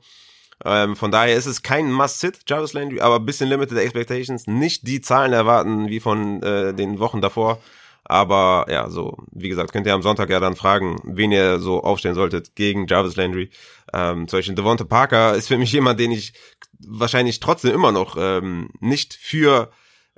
[0.63, 4.45] Ähm, von daher ist es kein Must-Sit, Jarvis Landry, aber bisschen Limited Expectations.
[4.45, 7.63] Nicht die Zahlen erwarten wie von äh, den Wochen davor.
[8.05, 11.83] Aber ja, so, wie gesagt, könnt ihr am Sonntag ja dann fragen, wen ihr so
[11.83, 13.49] aufstellen solltet gegen Jarvis Landry.
[13.93, 16.33] Ähm, zum Beispiel Devonta Parker ist für mich jemand, den ich
[16.79, 19.71] wahrscheinlich trotzdem immer noch ähm, nicht für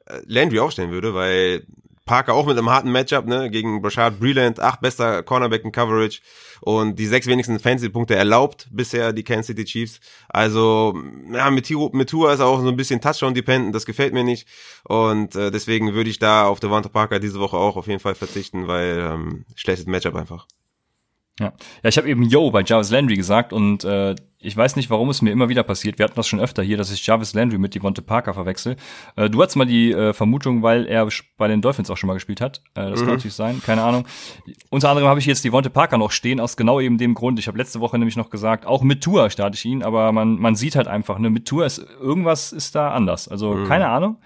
[0.05, 1.65] äh, Landry aufstellen würde, weil
[2.07, 6.21] Parker auch mit einem harten Matchup, ne, gegen Brashard Breland, acht bester Cornerback in Coverage
[6.61, 9.99] und die sechs wenigsten Fantasy-Punkte erlaubt bisher die Kansas City Chiefs.
[10.29, 10.99] Also,
[11.31, 14.47] ja, mit, mit Tour ist auch so ein bisschen Touchdown-dependent, das gefällt mir nicht
[14.85, 18.15] und äh, deswegen würde ich da auf Devonta Parker diese Woche auch auf jeden Fall
[18.15, 20.47] verzichten, weil ähm, schlechtes Matchup einfach.
[21.39, 21.53] Ja,
[21.83, 25.09] ja ich habe eben Yo bei Jarvis Landry gesagt und äh, ich weiß nicht, warum
[25.09, 25.97] es mir immer wieder passiert.
[25.97, 28.75] Wir hatten das schon öfter hier, dass ich Jarvis Landry mit Devonte Parker verwechsel.
[29.15, 31.07] Äh, du hattest mal die äh, Vermutung, weil er
[31.37, 32.61] bei den Dolphins auch schon mal gespielt hat.
[32.75, 33.05] Äh, das mhm.
[33.05, 34.05] kann natürlich sein, keine Ahnung.
[34.69, 37.39] Unter anderem habe ich jetzt Devonte Parker noch stehen, aus genau eben dem Grund.
[37.39, 40.37] Ich habe letzte Woche nämlich noch gesagt, auch mit Tour starte ich ihn, aber man,
[40.37, 43.27] man sieht halt einfach, ne, mit Tour ist irgendwas ist da anders.
[43.27, 43.67] Also mhm.
[43.67, 44.17] keine Ahnung.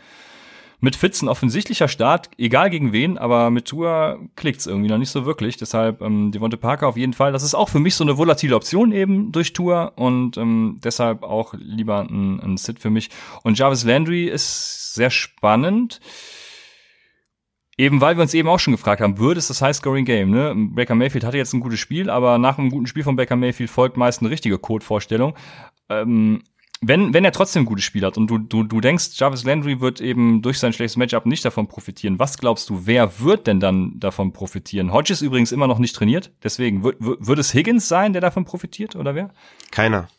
[0.82, 5.12] Mit Fitz ein offensichtlicher Start, egal gegen wen, aber mit Tour klickt's irgendwie noch nicht
[5.12, 5.56] so wirklich.
[5.56, 7.32] Deshalb ähm, Devonte Parker auf jeden Fall.
[7.32, 11.22] Das ist auch für mich so eine volatile Option eben durch Tour und ähm, deshalb
[11.22, 13.10] auch lieber ein, ein Sit für mich.
[13.44, 16.02] Und Jarvis Landry ist sehr spannend.
[17.78, 20.54] Eben weil wir uns eben auch schon gefragt haben, würde es das High-Scoring-Game, ne?
[20.56, 23.70] Baker Mayfield hatte jetzt ein gutes Spiel, aber nach einem guten Spiel von Baker Mayfield
[23.70, 25.36] folgt meist eine richtige Code-Vorstellung.
[25.90, 26.44] Ähm,
[26.82, 29.80] wenn, wenn er trotzdem ein gutes Spiel hat und du, du, du denkst, Jarvis Landry
[29.82, 33.60] wird eben durch sein schlechtes Matchup nicht davon profitieren, was glaubst du, wer wird denn
[33.60, 34.92] dann davon profitieren?
[34.92, 38.96] Hodges übrigens immer noch nicht trainiert, deswegen, wird, wird es Higgins sein, der davon profitiert,
[38.96, 39.30] oder wer?
[39.70, 40.10] Keiner.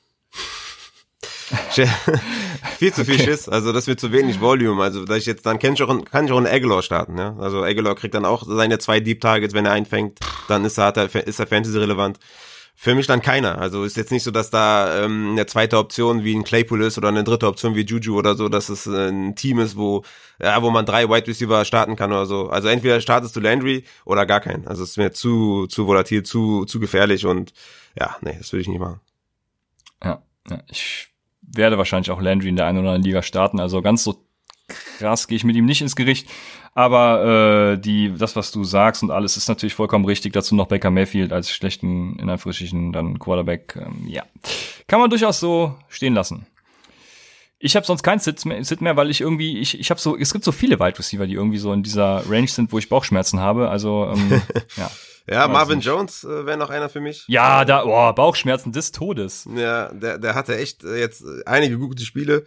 [2.78, 3.24] viel zu viel okay.
[3.24, 4.82] Schiss, also das wird zu wenig Volume.
[4.82, 7.18] Also da ich jetzt dann kann ich auch, einen, kann ich auch einen Aguilar starten,
[7.18, 7.36] ja.
[7.38, 10.86] Also Aguilar kriegt dann auch seine zwei Deep Targets, wenn er einfängt, dann ist er,
[10.86, 12.18] hat er, ist er Fantasy relevant.
[12.74, 13.58] Für mich dann keiner.
[13.58, 16.98] Also ist jetzt nicht so, dass da ähm, eine zweite Option wie ein Claypool ist
[16.98, 20.02] oder eine dritte Option wie Juju oder so, dass es ein Team ist, wo
[20.40, 22.48] ja, wo man drei Wide Receiver starten kann oder so.
[22.48, 24.66] Also entweder startest du Landry oder gar keinen.
[24.66, 27.52] Also es ist mir zu zu volatil, zu zu gefährlich und
[27.96, 29.00] ja, nee, das würde ich nicht machen.
[30.02, 31.08] Ja, ja ich
[31.42, 33.60] werde wahrscheinlich auch Landry in der einen oder anderen Liga starten.
[33.60, 34.24] Also ganz so
[34.98, 36.28] krass gehe ich mit ihm nicht ins Gericht.
[36.74, 40.32] Aber äh, die, das, was du sagst und alles, ist natürlich vollkommen richtig.
[40.32, 43.76] Dazu noch Baker Mayfield als schlechten, in Anführungsstrichen, dann Quarterback.
[43.76, 44.24] Ähm, ja,
[44.86, 46.46] kann man durchaus so stehen lassen.
[47.58, 50.16] Ich habe sonst keinen Sit mehr, Sit mehr, weil ich irgendwie, ich, ich habe so,
[50.16, 52.88] es gibt so viele Wide Receiver, die irgendwie so in dieser Range sind, wo ich
[52.88, 53.68] Bauchschmerzen habe.
[53.68, 54.42] Also ähm,
[54.76, 54.90] ja.
[55.28, 57.24] Ja, Marvin Jones äh, wäre noch einer für mich.
[57.28, 59.48] Ja, da, boah, Bauchschmerzen des Todes.
[59.54, 62.44] Ja, der, der hatte echt jetzt einige gute Spiele.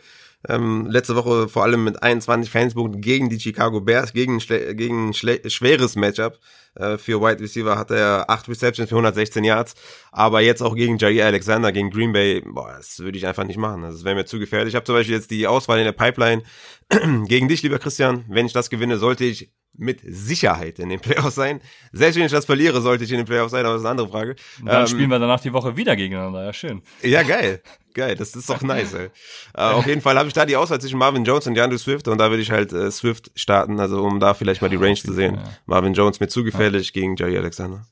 [0.48, 5.96] Ähm, letzte Woche vor allem mit 21 Fanspunkten gegen die Chicago Bears, gegen, gegen schweres
[5.96, 6.40] Matchup.
[6.76, 9.76] Äh, für Wide Receiver hat er 8 Receptions für 116 Yards.
[10.12, 13.58] Aber jetzt auch gegen Jair Alexander, gegen Green Bay, boah, das würde ich einfach nicht
[13.58, 13.82] machen.
[13.82, 14.74] Das wäre mir zu gefährlich.
[14.74, 16.44] Ich habe zum Beispiel jetzt die Auswahl in der Pipeline
[17.28, 18.26] gegen dich, lieber Christian.
[18.28, 21.62] Wenn ich das gewinne, sollte ich mit Sicherheit in den Playoffs sein.
[21.92, 23.92] Selbst wenn ich das verliere, sollte ich in den Playoffs sein, aber das ist eine
[23.92, 24.36] andere Frage.
[24.60, 26.82] Und dann ähm, spielen wir danach die Woche wieder gegeneinander, ja schön.
[27.02, 27.62] Ja, geil.
[27.94, 29.10] Geil, das ist doch nice, ey.
[29.56, 32.10] äh, auf jeden Fall habe ich da die Auswahl zwischen Marvin Jones und DeAndre Swift
[32.10, 34.96] und da würde ich halt äh, Swift starten, also um da vielleicht mal die Range
[34.96, 35.36] zu sehen.
[35.36, 35.44] Ja.
[35.66, 37.02] Marvin Jones mir zu gefährlich ja.
[37.02, 37.86] gegen Jerry Alexander.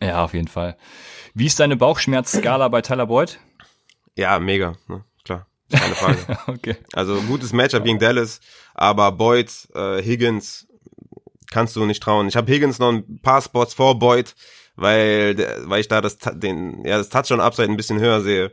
[0.00, 0.76] Ja, auf jeden Fall.
[1.34, 3.40] Wie ist deine Bauchschmerzskala bei Tyler Boyd?
[4.16, 5.04] Ja, mega, ne?
[5.24, 5.46] klar.
[5.70, 6.38] Keine Frage.
[6.46, 6.76] okay.
[6.92, 8.40] Also gutes Matchup gegen Dallas,
[8.74, 10.66] aber Boyd, äh, Higgins,
[11.50, 12.28] kannst du nicht trauen.
[12.28, 14.34] Ich habe Higgins noch ein paar Spots vor Boyd,
[14.76, 18.52] weil, weil ich da das, den, ja, das Touchdown-Upside ein bisschen höher sehe.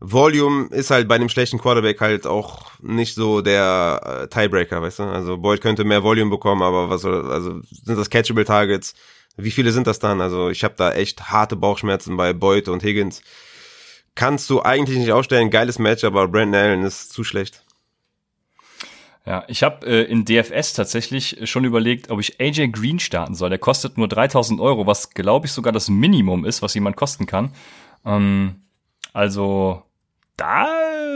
[0.00, 4.98] Volume ist halt bei dem schlechten Quarterback halt auch nicht so der äh, Tiebreaker, weißt
[4.98, 5.02] du?
[5.04, 8.94] Also Boyd könnte mehr Volume bekommen, aber was soll, also sind das catchable Targets?
[9.36, 10.20] Wie viele sind das dann?
[10.20, 13.22] Also ich habe da echt harte Bauchschmerzen bei Boyd und Higgins.
[14.14, 17.64] Kannst du eigentlich nicht aufstellen, geiles Match, aber Brandon Allen ist zu schlecht.
[19.26, 23.48] Ja, ich habe äh, in DFS tatsächlich schon überlegt, ob ich AJ Green starten soll.
[23.48, 27.24] Der kostet nur 3000 Euro, was glaube ich sogar das Minimum ist, was jemand kosten
[27.24, 27.50] kann.
[28.04, 28.56] Ähm,
[29.14, 29.82] also
[30.36, 30.66] da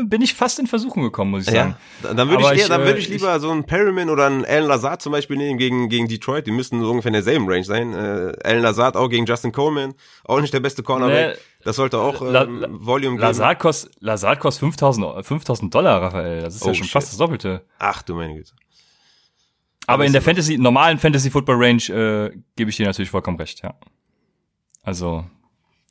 [0.04, 1.76] bin ich fast in Versuchung gekommen, muss ich sagen.
[2.02, 4.26] Ja, dann würde ich, eher, dann würde ich äh, lieber ich, so einen Perriman oder
[4.26, 6.46] einen Alan Lazard zum Beispiel nehmen gegen, gegen Detroit.
[6.46, 7.92] Die müssten so ungefähr in derselben Range sein.
[7.92, 9.94] Äh, Alan Lazard auch gegen Justin Coleman.
[10.24, 11.38] Auch nicht der beste Cornerback.
[11.64, 13.22] Das sollte auch ähm, La, La, Volume geben.
[13.22, 16.42] Lazard kostet, Lazard kostet 5000, 5000 Dollar, Raphael.
[16.42, 16.92] Das ist oh, ja schon shit.
[16.92, 17.64] fast das Doppelte.
[17.78, 18.52] Ach du meine Güte.
[19.86, 23.62] Aber in der Fantasy, normalen Fantasy Football Range äh, gebe ich dir natürlich vollkommen recht,
[23.62, 23.74] ja.
[24.82, 25.24] Also,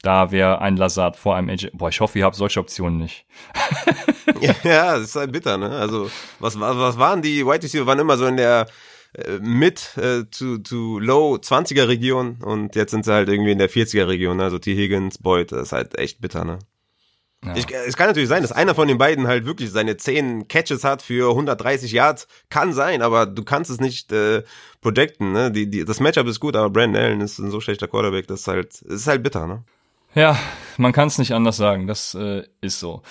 [0.04, 1.72] da wäre ein Lazard vor einem AJ.
[1.74, 3.26] Boah, ich hoffe, ihr habt solche Optionen nicht.
[4.64, 5.72] ja, das ist halt bitter, ne?
[5.72, 7.88] Also, was, was, was waren die White Receiver?
[7.88, 8.68] Waren immer so in der
[9.40, 13.70] mit äh, zu, zu Low 20er Region und jetzt sind sie halt irgendwie in der
[13.70, 14.44] 40er Region, ne?
[14.44, 14.76] also T.
[14.76, 16.60] Higgins, Boyd, das ist halt echt bitter, ne?
[17.46, 17.56] Ja.
[17.56, 20.84] Ich, es kann natürlich sein, dass einer von den beiden halt wirklich seine 10 Catches
[20.84, 22.28] hat für 130 Yards.
[22.50, 24.44] Kann sein, aber du kannst es nicht äh,
[24.82, 25.34] projecten.
[25.34, 25.52] Ne?
[25.52, 28.42] Die, die, das Matchup ist gut, aber Brandon Allen ist ein so schlechter Quarterback, das
[28.42, 29.46] ist halt, das ist halt bitter.
[29.46, 29.64] Ne?
[30.16, 30.38] Ja,
[30.78, 31.86] man kann es nicht anders sagen.
[31.86, 33.04] Das äh, ist so.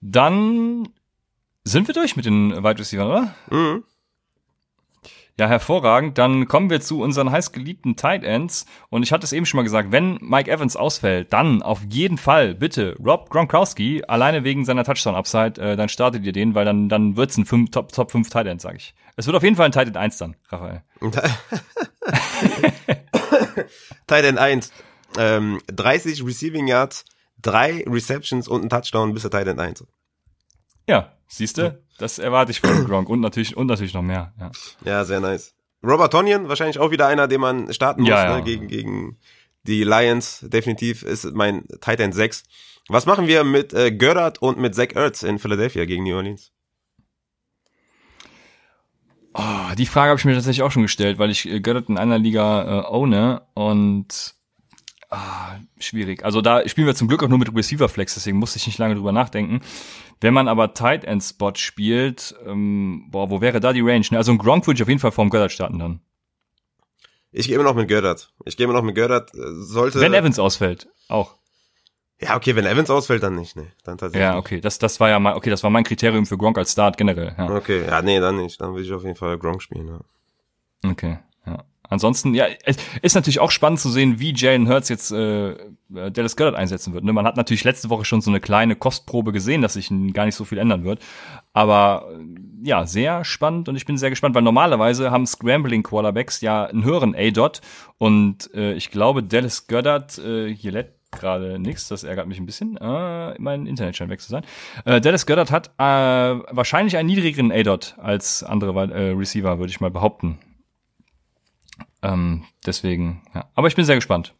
[0.00, 0.88] Dann
[1.62, 3.34] sind wir durch mit den Wide Receivers, oder?
[3.50, 3.84] Mhm.
[5.40, 6.18] Ja, hervorragend.
[6.18, 8.66] Dann kommen wir zu unseren heißgeliebten Tight Ends.
[8.90, 12.18] Und ich hatte es eben schon mal gesagt, wenn Mike Evans ausfällt, dann auf jeden
[12.18, 16.90] Fall bitte Rob Gronkowski, alleine wegen seiner Touchdown-Upside, äh, dann startet ihr den, weil dann,
[16.90, 18.94] dann wird's ein fünf, Top, Top 5 Tight End, sag ich.
[19.16, 20.82] Es wird auf jeden Fall ein Tight End 1 dann, Raphael.
[24.06, 24.70] Tight End 1
[25.16, 27.06] ähm, 30 Receiving Yards,
[27.40, 29.86] drei Receptions und ein Touchdown bis der Tight End 1.
[30.86, 34.32] Ja, siehst du, das erwarte ich von Gronk und natürlich und natürlich noch mehr.
[34.38, 34.50] Ja,
[34.84, 35.54] ja sehr nice.
[35.82, 38.36] Robert Tonyan, wahrscheinlich auch wieder einer, den man starten muss, ja.
[38.36, 39.18] Ne, gegen, gegen
[39.62, 40.40] die Lions.
[40.42, 42.42] Definitiv ist mein Tight End 6.
[42.88, 46.52] Was machen wir mit äh, Goddard und mit Zach Ertz in Philadelphia gegen New Orleans?
[49.32, 51.98] Oh, die Frage habe ich mir tatsächlich auch schon gestellt, weil ich äh, Goddard in
[51.98, 54.34] einer Liga äh, ohne und
[55.08, 56.24] ah, schwierig.
[56.24, 58.78] Also da spielen wir zum Glück auch nur mit Receiver Flex, deswegen musste ich nicht
[58.78, 59.60] lange drüber nachdenken.
[60.20, 64.04] Wenn man aber Tight End Spot spielt, ähm, boah, wo wäre da die Range?
[64.10, 64.18] Ne?
[64.18, 66.00] Also ein Gronk würde ich auf jeden Fall vorm Goddard starten dann.
[67.32, 68.32] Ich gehe immer noch mit Goddard.
[68.44, 69.32] Ich gehe immer noch mit Goddard.
[69.34, 70.00] Äh, sollte.
[70.00, 71.36] Wenn Evans ausfällt, auch.
[72.20, 73.68] Ja, okay, wenn Evans ausfällt, dann nicht, ne.
[73.84, 74.20] Dann tatsächlich.
[74.20, 76.72] Ja, okay, das, das war ja mal, okay, das war mein Kriterium für Gronk als
[76.72, 77.34] Start generell.
[77.38, 77.48] Ja.
[77.48, 78.60] Okay, ja, nee, dann nicht.
[78.60, 80.90] Dann will ich auf jeden Fall Gronk spielen, ja.
[80.90, 81.18] Okay.
[81.90, 85.56] Ansonsten, ja, es ist natürlich auch spannend zu sehen, wie Jalen Hurts jetzt äh,
[85.88, 87.04] Dallas Goddard einsetzen wird.
[87.04, 87.12] Ne?
[87.12, 90.36] Man hat natürlich letzte Woche schon so eine kleine Kostprobe gesehen, dass sich gar nicht
[90.36, 91.00] so viel ändern wird.
[91.52, 92.08] Aber
[92.62, 96.84] ja, sehr spannend und ich bin sehr gespannt, weil normalerweise haben Scrambling Quarterbacks ja einen
[96.84, 97.60] höheren A-Dot
[97.98, 102.46] und äh, ich glaube, Dallas Goddard, äh, hier lädt gerade nichts, das ärgert mich ein
[102.46, 102.76] bisschen.
[102.76, 104.44] Äh, mein Internet scheint weg zu sein.
[104.84, 109.80] Äh, Dallas Goddard hat äh, wahrscheinlich einen niedrigeren A-Dot als andere äh, Receiver, würde ich
[109.80, 110.38] mal behaupten.
[112.02, 113.50] Ähm, deswegen, ja.
[113.54, 114.34] Aber ich bin sehr gespannt.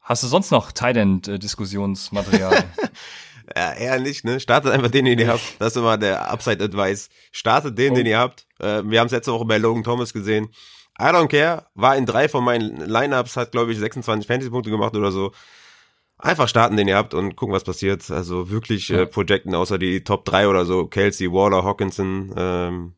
[0.00, 2.64] Hast du sonst noch Tident-Diskussionsmaterial?
[3.56, 4.38] ja, eher nicht, ne?
[4.38, 5.42] Startet einfach den, den ihr habt.
[5.58, 7.08] Das ist immer der Upside-Advice.
[7.32, 7.96] Startet den, oh.
[7.96, 8.46] den ihr habt.
[8.58, 10.50] Äh, wir haben es letzte Woche bei Logan Thomas gesehen.
[11.00, 11.66] I don't care.
[11.74, 15.32] War in drei von meinen Lineups, hat, glaube ich, 26 Fantasy-Punkte gemacht oder so.
[16.18, 18.10] Einfach starten, den ihr habt und gucken, was passiert.
[18.10, 19.00] Also wirklich ja.
[19.00, 20.86] äh, projecten, außer die Top 3 oder so.
[20.86, 22.32] Kelsey, Waller, Hawkinson.
[22.36, 22.94] Ähm,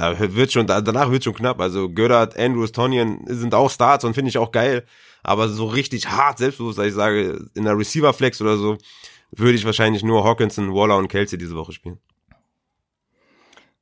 [0.00, 1.60] da wird schon, da, danach wird schon knapp.
[1.60, 4.86] Also Gödert, Andrews, Tonyan sind auch Starts und finde ich auch geil.
[5.22, 8.78] Aber so richtig hart selbstbewusst, dass ich sage, in der Receiver Flex oder so,
[9.30, 11.98] würde ich wahrscheinlich nur Hawkinson, Waller und Kelsey diese Woche spielen.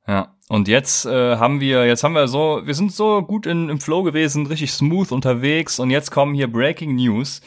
[0.07, 3.69] Ja, und jetzt äh, haben wir, jetzt haben wir so, wir sind so gut in,
[3.69, 7.41] im Flow gewesen, richtig smooth unterwegs und jetzt kommen hier Breaking News.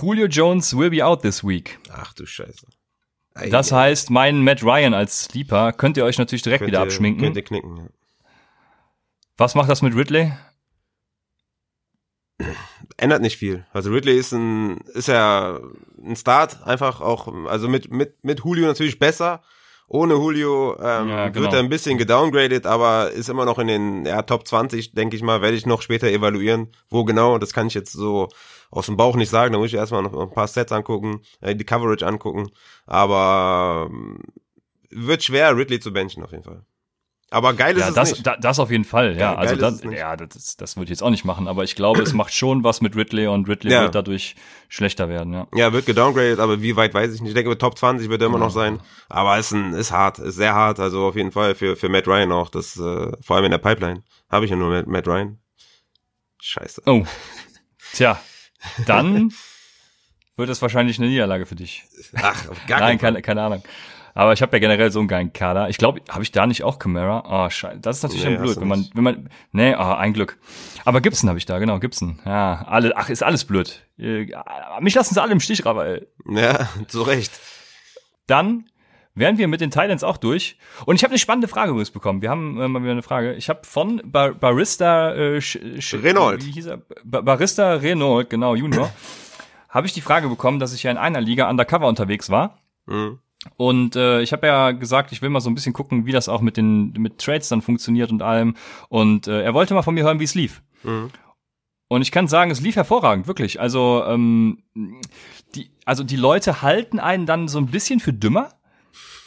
[0.00, 1.78] Julio Jones will be out this week.
[1.92, 2.66] Ach du Scheiße.
[3.50, 7.22] Das heißt, mein Matt Ryan als Sleeper könnt ihr euch natürlich direkt wieder abschminken.
[7.22, 7.84] Könnt ihr knicken, ja.
[9.38, 10.32] Was macht das mit Ridley?
[12.96, 13.64] Ändert nicht viel.
[13.72, 15.60] Also Ridley ist ein, ist ja
[16.04, 19.42] ein Start, einfach auch, also mit, mit, mit Julio natürlich besser.
[19.86, 21.44] Ohne Julio ähm, ja, genau.
[21.44, 25.16] wird er ein bisschen gedowngraded, aber ist immer noch in den ja, Top 20, denke
[25.16, 26.72] ich mal, werde ich noch später evaluieren.
[26.90, 28.28] Wo genau, das kann ich jetzt so
[28.70, 29.52] aus dem Bauch nicht sagen.
[29.52, 32.50] Da muss ich erstmal noch ein paar Sets angucken, äh, die Coverage angucken.
[32.86, 34.18] Aber ähm,
[34.90, 36.64] wird schwer, Ridley zu benchen auf jeden Fall.
[37.30, 38.26] Aber geil ist ja, es das, nicht.
[38.26, 39.34] Da, das auf jeden Fall, ja.
[39.34, 42.00] Geil, also das, ja, das, das würde ich jetzt auch nicht machen, aber ich glaube,
[42.00, 43.82] es macht schon was mit Ridley und Ridley ja.
[43.82, 44.34] wird dadurch
[44.68, 45.46] schlechter werden, ja.
[45.54, 47.30] Ja, wird gedowngraded, aber wie weit weiß ich nicht.
[47.30, 48.44] Ich denke, Top 20 wird er immer ja.
[48.44, 48.80] noch sein.
[49.10, 50.80] Aber es ist, ein, ist hart, ist sehr hart.
[50.80, 52.48] Also auf jeden Fall für, für Matt Ryan auch.
[52.48, 54.02] Das, äh, vor allem in der Pipeline.
[54.30, 55.38] Habe ich ja nur mit Matt Ryan.
[56.40, 56.82] Scheiße.
[56.86, 57.04] Oh.
[57.92, 58.20] Tja,
[58.86, 59.32] dann
[60.36, 61.84] wird es wahrscheinlich eine Niederlage für dich.
[62.14, 63.62] Ach, auf gar Nein, keine, keine Ahnung.
[64.18, 65.68] Aber ich habe ja generell so einen geilen Kader.
[65.68, 67.22] Ich glaube, habe ich da nicht auch Camara?
[67.24, 67.78] Oh, scheiße.
[67.78, 70.38] Das ist natürlich nee, blöd, wenn man, wenn man, nee, oh, ein Glück.
[70.84, 72.18] Aber Gibson habe ich da, genau, Gibson.
[72.26, 73.86] Ja, alle, ach, ist alles blöd.
[73.96, 74.26] Äh,
[74.80, 76.08] mich lassen sie alle im Stich, Raphael.
[76.28, 77.30] Ja, zu Recht.
[78.26, 78.64] Dann
[79.14, 80.58] wären wir mit den Titans auch durch.
[80.84, 82.20] Und ich habe eine spannende Frage übrigens bekommen.
[82.20, 83.34] Wir haben äh, mal wieder eine Frage.
[83.34, 85.40] Ich habe von Bar Barista äh,
[85.92, 86.44] Renault.
[86.44, 86.82] Wie hieß er?
[87.04, 88.90] Ba Barista Renault, genau, Junior.
[89.68, 92.58] habe ich die Frage bekommen, dass ich ja in einer Liga undercover unterwegs war.
[92.86, 93.20] Mhm.
[93.56, 96.28] Und äh, ich habe ja gesagt, ich will mal so ein bisschen gucken, wie das
[96.28, 98.54] auch mit den mit Trades dann funktioniert und allem.
[98.88, 100.62] Und äh, er wollte mal von mir hören, wie es lief.
[100.82, 101.10] Mhm.
[101.88, 103.60] Und ich kann sagen, es lief hervorragend, wirklich.
[103.60, 104.62] Also ähm,
[105.54, 108.50] die, also die Leute halten einen dann so ein bisschen für dümmer.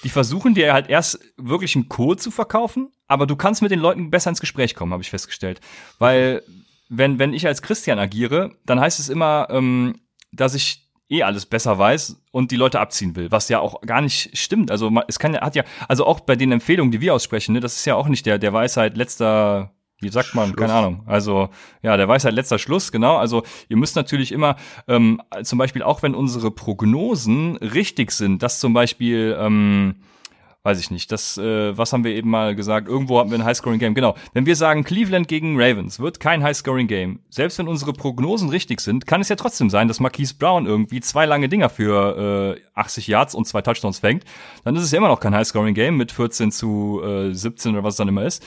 [0.03, 3.79] Die versuchen dir halt erst wirklich einen Code zu verkaufen, aber du kannst mit den
[3.79, 5.59] Leuten besser ins Gespräch kommen, habe ich festgestellt.
[5.99, 6.43] Weil
[6.89, 9.95] wenn wenn ich als Christian agiere, dann heißt es immer, ähm,
[10.31, 14.01] dass ich eh alles besser weiß und die Leute abziehen will, was ja auch gar
[14.01, 14.71] nicht stimmt.
[14.71, 17.59] Also es kann ja, hat ja, also auch bei den Empfehlungen, die wir aussprechen, ne,
[17.59, 20.57] das ist ja auch nicht der, der Weisheit letzter, wie sagt man, Schluss.
[20.57, 21.03] keine Ahnung.
[21.05, 21.49] Also
[21.83, 23.17] ja, der Weisheit letzter Schluss, genau.
[23.17, 24.55] Also ihr müsst natürlich immer,
[24.87, 29.95] ähm, zum Beispiel auch wenn unsere Prognosen richtig sind, dass zum Beispiel ähm,
[30.63, 32.87] weiß ich nicht, das, äh, was haben wir eben mal gesagt?
[32.87, 33.95] Irgendwo haben wir ein Highscoring-Game.
[33.95, 34.15] Genau.
[34.33, 39.07] Wenn wir sagen, Cleveland gegen Ravens wird kein Highscoring-Game, selbst wenn unsere Prognosen richtig sind,
[39.07, 43.07] kann es ja trotzdem sein, dass Marquise Brown irgendwie zwei lange Dinger für äh, 80
[43.07, 44.23] Yards und zwei Touchdowns fängt.
[44.63, 47.93] Dann ist es ja immer noch kein Highscoring-Game mit 14 zu äh, 17 oder was
[47.93, 48.43] es dann immer ist.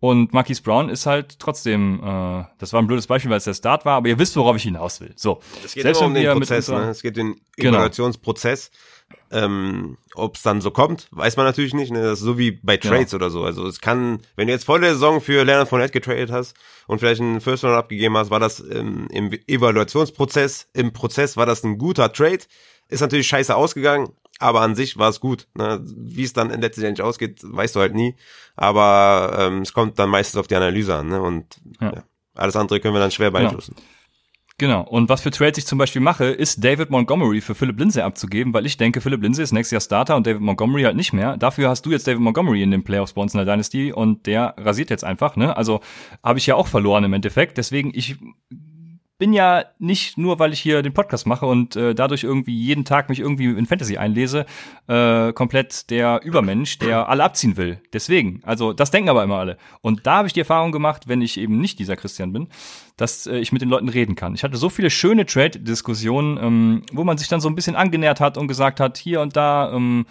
[0.00, 3.54] Und Marquise Brown ist halt trotzdem, äh, das war ein blödes Beispiel, weil es der
[3.54, 5.12] Start war, aber ihr wisst, worauf ich hinaus will.
[5.14, 5.38] So.
[5.64, 6.90] Es geht Selbst immer um den Prozess, ne?
[6.90, 7.76] Es geht den genau.
[7.76, 8.70] Evaluationsprozess.
[8.70, 8.82] Genau.
[9.30, 11.90] Ähm, Ob es dann so kommt, weiß man natürlich nicht.
[11.90, 12.02] Ne?
[12.02, 13.16] Das ist so wie bei Trades ja.
[13.16, 13.44] oder so.
[13.44, 16.54] Also es kann, wenn du jetzt vor der Saison für Leonard von Fournette getradet hast
[16.86, 21.46] und vielleicht einen First Round abgegeben hast, war das ähm, im Evaluationsprozess, im Prozess war
[21.46, 22.40] das ein guter Trade.
[22.88, 25.48] Ist natürlich scheiße ausgegangen, aber an sich war es gut.
[25.54, 25.80] Ne?
[25.82, 28.16] Wie es dann letztendlich ausgeht, weißt du halt nie.
[28.54, 31.08] Aber ähm, es kommt dann meistens auf die Analyse an.
[31.08, 31.22] Ne?
[31.22, 31.92] Und ja.
[31.94, 32.02] Ja,
[32.34, 33.74] alles andere können wir dann schwer beeinflussen.
[33.76, 33.88] Genau.
[34.58, 34.82] Genau.
[34.82, 38.52] Und was für Trades ich zum Beispiel mache, ist David Montgomery für Philip Lindsay abzugeben,
[38.52, 41.36] weil ich denke, Philip Lindsay ist nächstes Jahr Starter und David Montgomery halt nicht mehr.
[41.36, 44.26] Dafür hast du jetzt David Montgomery in den Playoffs bei uns in der Dynasty und
[44.26, 45.56] der rasiert jetzt einfach, ne?
[45.56, 45.80] Also
[46.22, 47.58] habe ich ja auch verloren im Endeffekt.
[47.58, 48.16] Deswegen, ich
[49.22, 52.84] bin ja nicht nur, weil ich hier den Podcast mache und äh, dadurch irgendwie jeden
[52.84, 54.46] Tag mich irgendwie in Fantasy einlese,
[54.88, 57.80] äh, komplett der Übermensch, der alle abziehen will.
[57.92, 59.58] Deswegen, also das denken aber immer alle.
[59.80, 62.48] Und da habe ich die Erfahrung gemacht, wenn ich eben nicht dieser Christian bin,
[62.96, 64.34] dass äh, ich mit den Leuten reden kann.
[64.34, 68.18] Ich hatte so viele schöne Trade-Diskussionen, ähm, wo man sich dann so ein bisschen angenähert
[68.18, 70.04] hat und gesagt hat, hier und da, ähm,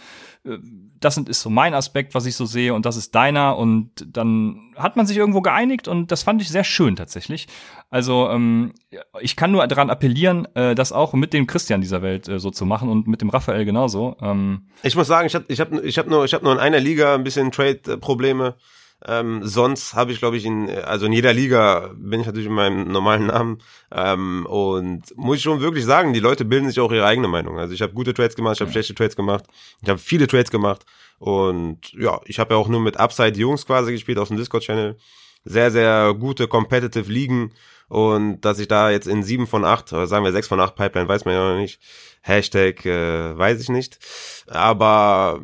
[0.45, 0.57] äh,
[1.01, 4.70] das ist so mein Aspekt, was ich so sehe und das ist deiner und dann
[4.82, 7.48] hat man sich irgendwo geeinigt und das fand ich sehr schön tatsächlich.
[7.90, 8.74] Also ähm,
[9.20, 12.52] ich kann nur daran appellieren, äh, das auch mit dem Christian dieser Welt äh, so
[12.52, 14.18] zu machen und mit dem Raphael genauso.
[14.22, 16.60] Ähm, ich muss sagen, ich habe ich hab, ich hab nur ich hab nur in
[16.60, 18.56] einer Liga ein bisschen Trade-Probleme.
[19.04, 22.54] Ähm, sonst habe ich, glaube ich, in, also in jeder Liga bin ich natürlich in
[22.54, 23.58] meinem normalen Namen.
[23.92, 27.58] Ähm, und muss ich schon wirklich sagen, die Leute bilden sich auch ihre eigene Meinung.
[27.58, 29.46] Also ich habe gute Trades gemacht, ich habe schlechte Trades gemacht,
[29.82, 30.86] ich habe viele Trades gemacht.
[31.22, 34.97] Und ja, ich habe ja auch nur mit Upside-Jungs quasi gespielt aus dem Discord-Channel.
[35.45, 37.53] Sehr, sehr gute Competitive Ligen.
[37.89, 40.76] Und dass ich da jetzt in sieben von acht, oder sagen wir sechs von acht
[40.76, 41.80] Pipeline, weiß man ja noch nicht.
[42.24, 43.99] Hashtag äh, weiß ich nicht.
[44.47, 45.39] Aber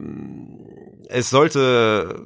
[1.10, 2.26] es sollte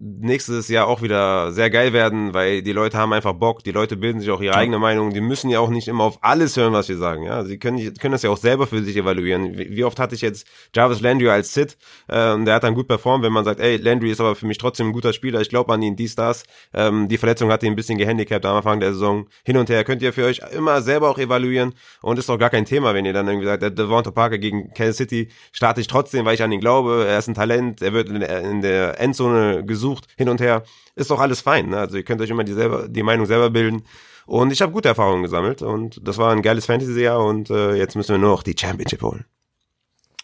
[0.00, 3.96] nächstes Jahr auch wieder sehr geil werden, weil die Leute haben einfach Bock, die Leute
[3.96, 6.72] bilden sich auch ihre eigene Meinung, die müssen ja auch nicht immer auf alles hören,
[6.72, 9.58] was wir sagen, ja, sie können, können das ja auch selber für sich evaluieren.
[9.58, 11.76] Wie, oft hatte ich jetzt Jarvis Landry als Sit,
[12.08, 14.58] ähm, der hat dann gut performt, wenn man sagt, ey, Landry ist aber für mich
[14.58, 17.72] trotzdem ein guter Spieler, ich glaube an ihn, dies, das, ähm, die Verletzung hat ihn
[17.72, 20.80] ein bisschen gehandicapt am Anfang der Saison, hin und her, könnt ihr für euch immer
[20.80, 23.70] selber auch evaluieren und ist doch gar kein Thema, wenn ihr dann irgendwie sagt, der
[23.70, 27.28] Devonta Parker gegen Kansas City starte ich trotzdem, weil ich an ihn glaube, er ist
[27.28, 30.64] ein Talent, er wird in der Endzone gesucht, hin und her,
[30.94, 31.70] ist doch alles fein.
[31.70, 31.78] Ne?
[31.78, 33.84] Also ihr könnt euch immer die, selber, die Meinung selber bilden.
[34.26, 37.96] Und ich habe gute Erfahrungen gesammelt und das war ein geiles Fantasy-Jahr und äh, jetzt
[37.96, 39.24] müssen wir nur noch die Championship holen.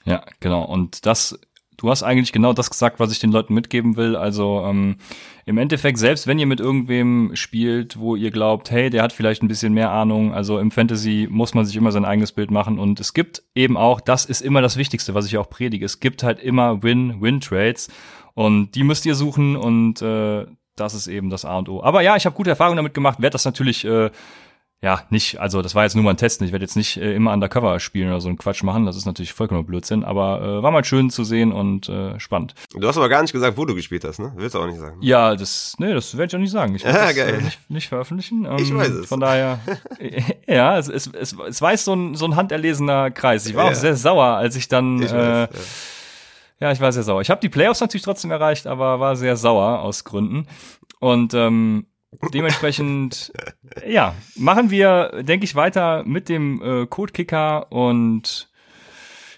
[0.05, 0.65] Ja, genau.
[0.65, 1.39] Und das,
[1.77, 4.17] du hast eigentlich genau das gesagt, was ich den Leuten mitgeben will.
[4.17, 4.97] Also ähm,
[5.45, 9.43] im Endeffekt, selbst wenn ihr mit irgendwem spielt, wo ihr glaubt, hey, der hat vielleicht
[9.43, 12.79] ein bisschen mehr Ahnung, also im Fantasy muss man sich immer sein eigenes Bild machen.
[12.79, 16.01] Und es gibt eben auch, das ist immer das Wichtigste, was ich auch predige, es
[16.01, 17.89] gibt halt immer Win-Win-Trades.
[18.35, 19.57] Und die müsst ihr suchen.
[19.57, 20.47] Und äh,
[20.77, 21.83] das ist eben das A und O.
[21.83, 24.11] Aber ja, ich habe gute Erfahrungen damit gemacht, werde das natürlich äh,
[24.83, 26.43] ja, nicht, also das war jetzt nur mal ein Test.
[26.43, 28.85] Ich werde jetzt nicht äh, immer Undercover spielen oder so einen Quatsch machen.
[28.85, 32.55] Das ist natürlich vollkommen Blödsinn, aber äh, war mal schön zu sehen und äh, spannend.
[32.73, 34.33] Du hast aber gar nicht gesagt, wo du gespielt hast, ne?
[34.37, 34.99] Willst du auch nicht sagen.
[34.99, 35.07] Ne?
[35.07, 36.75] Ja, das, nee, das werde ich auch nicht sagen.
[36.75, 37.41] Ich werde ja, das.
[37.41, 38.45] Äh, nicht, nicht veröffentlichen.
[38.45, 39.07] Ähm, ich weiß es.
[39.09, 39.61] Von daher,
[40.47, 43.47] ja, es, es, es, es weiß so ein, so ein handerlesener Kreis.
[43.47, 43.71] Ich war ja.
[43.71, 45.61] auch sehr sauer, als ich dann ich äh, weiß, ja
[46.59, 47.21] ja, ich war sehr sauer.
[47.21, 50.47] Ich habe die Playoffs natürlich trotzdem erreicht, aber war sehr sauer aus Gründen.
[51.01, 51.87] Und ähm,
[52.33, 53.33] dementsprechend,
[53.87, 58.49] ja, machen wir, denke ich, weiter mit dem äh, Code-Kicker und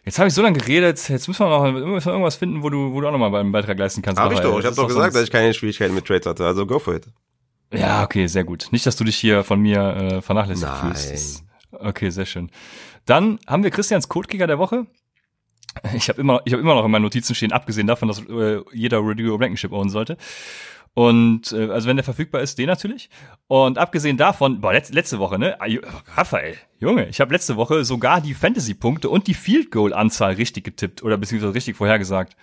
[0.04, 2.70] Jetzt habe ich so lange geredet, jetzt müssen wir noch müssen wir irgendwas finden, wo
[2.70, 4.18] du, wo du auch nochmal beim Beitrag leisten kannst.
[4.18, 6.64] Hab ich doch, ich habe doch gesagt, dass ich keine Schwierigkeiten mit Trades hatte, also
[6.64, 7.06] go for it.
[7.74, 8.68] Ja, okay, sehr gut.
[8.70, 10.94] Nicht, dass du dich hier von mir äh, vernachlässigt Nein.
[10.94, 11.44] fühlst.
[11.72, 12.50] Okay, sehr schön.
[13.04, 14.86] Dann haben wir Christians Codekicker der Woche.
[15.94, 18.62] Ich habe immer, ich habe immer noch in meinen Notizen stehen, abgesehen davon, dass äh,
[18.72, 20.16] jeder Radio Blankenship own sollte.
[20.98, 23.08] Und äh, also wenn der verfügbar ist, den natürlich.
[23.46, 25.56] Und abgesehen davon, boah, letzte, letzte Woche, ne?
[26.16, 31.04] Raphael, Junge, ich habe letzte Woche sogar die Fantasy-Punkte und die Field Goal-Anzahl richtig getippt
[31.04, 32.36] oder beziehungsweise richtig vorhergesagt.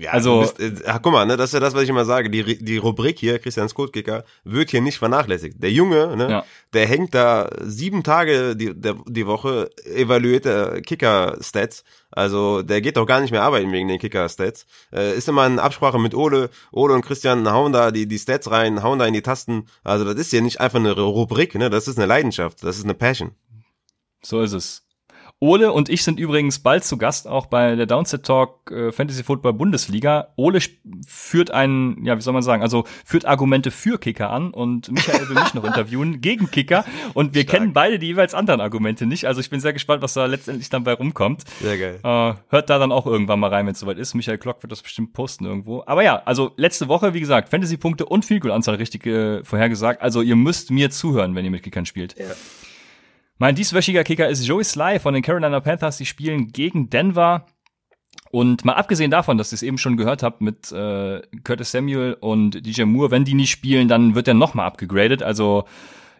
[0.00, 2.06] Ja, also, bist, äh, ach, guck mal, ne, das ist ja das, was ich immer
[2.06, 2.30] sage.
[2.30, 5.62] Die, die Rubrik hier, Christians Codekicker, wird hier nicht vernachlässigt.
[5.62, 6.44] Der Junge, ne, ja.
[6.72, 11.84] der hängt da sieben Tage die, der, die Woche, evaluiert der Kicker-Stats.
[12.10, 14.64] Also, der geht doch gar nicht mehr arbeiten wegen den Kicker-Stats.
[14.90, 16.48] Äh, ist immer in Absprache mit Ole.
[16.72, 19.66] Ole und Christian hauen da die, die Stats rein, hauen da in die Tasten.
[19.84, 22.84] Also, das ist ja nicht einfach eine Rubrik, ne, das ist eine Leidenschaft, das ist
[22.84, 23.32] eine Passion.
[24.22, 24.82] So ist es.
[25.42, 29.24] Ole und ich sind übrigens bald zu Gast auch bei der Downset Talk äh, Fantasy
[29.24, 30.28] Football Bundesliga.
[30.36, 30.60] Ole
[31.06, 35.28] führt einen, ja, wie soll man sagen, also führt Argumente für Kicker an und Michael
[35.30, 36.84] will mich noch interviewen gegen Kicker
[37.14, 37.56] und wir Stark.
[37.56, 39.26] kennen beide die jeweils anderen Argumente nicht.
[39.26, 41.44] Also ich bin sehr gespannt, was da letztendlich dann bei rumkommt.
[41.62, 42.00] Sehr geil.
[42.02, 44.12] Äh, hört da dann auch irgendwann mal rein, wenn es soweit ist.
[44.12, 45.82] Michael Klock wird das bestimmt posten irgendwo.
[45.86, 50.02] Aber ja, also letzte Woche, wie gesagt, Fantasy-Punkte und Field-Goal-Anzahl richtig äh, vorhergesagt.
[50.02, 52.18] Also ihr müsst mir zuhören, wenn ihr mit Kickern spielt.
[52.18, 52.26] Ja.
[53.40, 55.96] Mein dieswöchiger Kicker ist Joey Sly von den Carolina Panthers.
[55.96, 57.46] Die spielen gegen Denver.
[58.30, 62.18] Und mal abgesehen davon, dass ihr es eben schon gehört habt mit äh, Curtis Samuel
[62.20, 65.22] und DJ Moore, wenn die nicht spielen, dann wird er nochmal abgegradet.
[65.22, 65.64] Also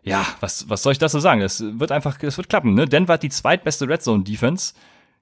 [0.02, 1.42] ja, was, was soll ich dazu sagen?
[1.42, 2.72] Es wird einfach, es wird klappen.
[2.72, 2.86] Ne?
[2.86, 4.72] Denver hat die zweitbeste Red Zone Defense.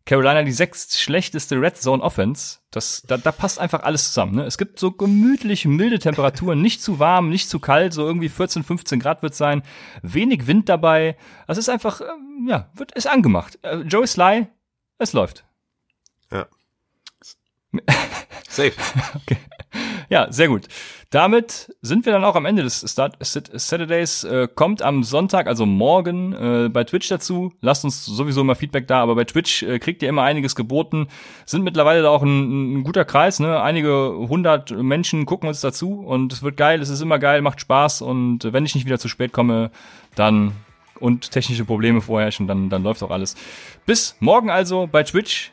[0.05, 2.61] Carolina die sechst schlechteste Red Zone Offense.
[2.70, 4.36] Das, da, da passt einfach alles zusammen.
[4.36, 4.44] Ne?
[4.44, 8.64] Es gibt so gemütlich milde Temperaturen, nicht zu warm, nicht zu kalt, so irgendwie 14,
[8.64, 9.62] 15 Grad wird sein.
[10.03, 11.16] Wenig Wind dabei.
[11.46, 12.05] Das ist einfach, äh,
[12.46, 13.59] ja, wird, ist angemacht.
[13.62, 14.46] Äh, Joey Sly,
[14.99, 15.44] es läuft.
[16.30, 16.46] Ja.
[18.49, 18.72] Safe.
[19.14, 19.36] okay.
[20.11, 20.69] Ja, sehr gut.
[21.11, 24.25] Damit sind wir dann auch am Ende des Start Saturdays.
[24.25, 27.53] Äh, kommt am Sonntag, also morgen, äh, bei Twitch dazu.
[27.61, 31.09] Lasst uns sowieso immer Feedback da, aber bei Twitch äh, kriegt ihr immer einiges geboten.
[31.45, 33.61] Sind mittlerweile da auch ein, ein, guter Kreis, ne?
[33.61, 37.61] Einige hundert Menschen gucken uns dazu und es wird geil, es ist immer geil, macht
[37.61, 39.71] Spaß und wenn ich nicht wieder zu spät komme,
[40.15, 40.53] dann
[41.01, 43.37] und technische Probleme vorherrschen, dann, dann läuft auch alles.
[43.87, 45.53] Bis morgen also bei Twitch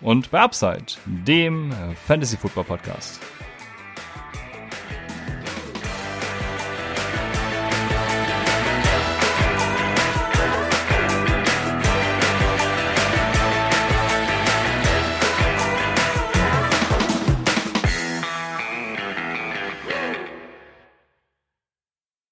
[0.00, 1.72] und bei Upside, dem
[2.06, 3.20] Fantasy Football Podcast.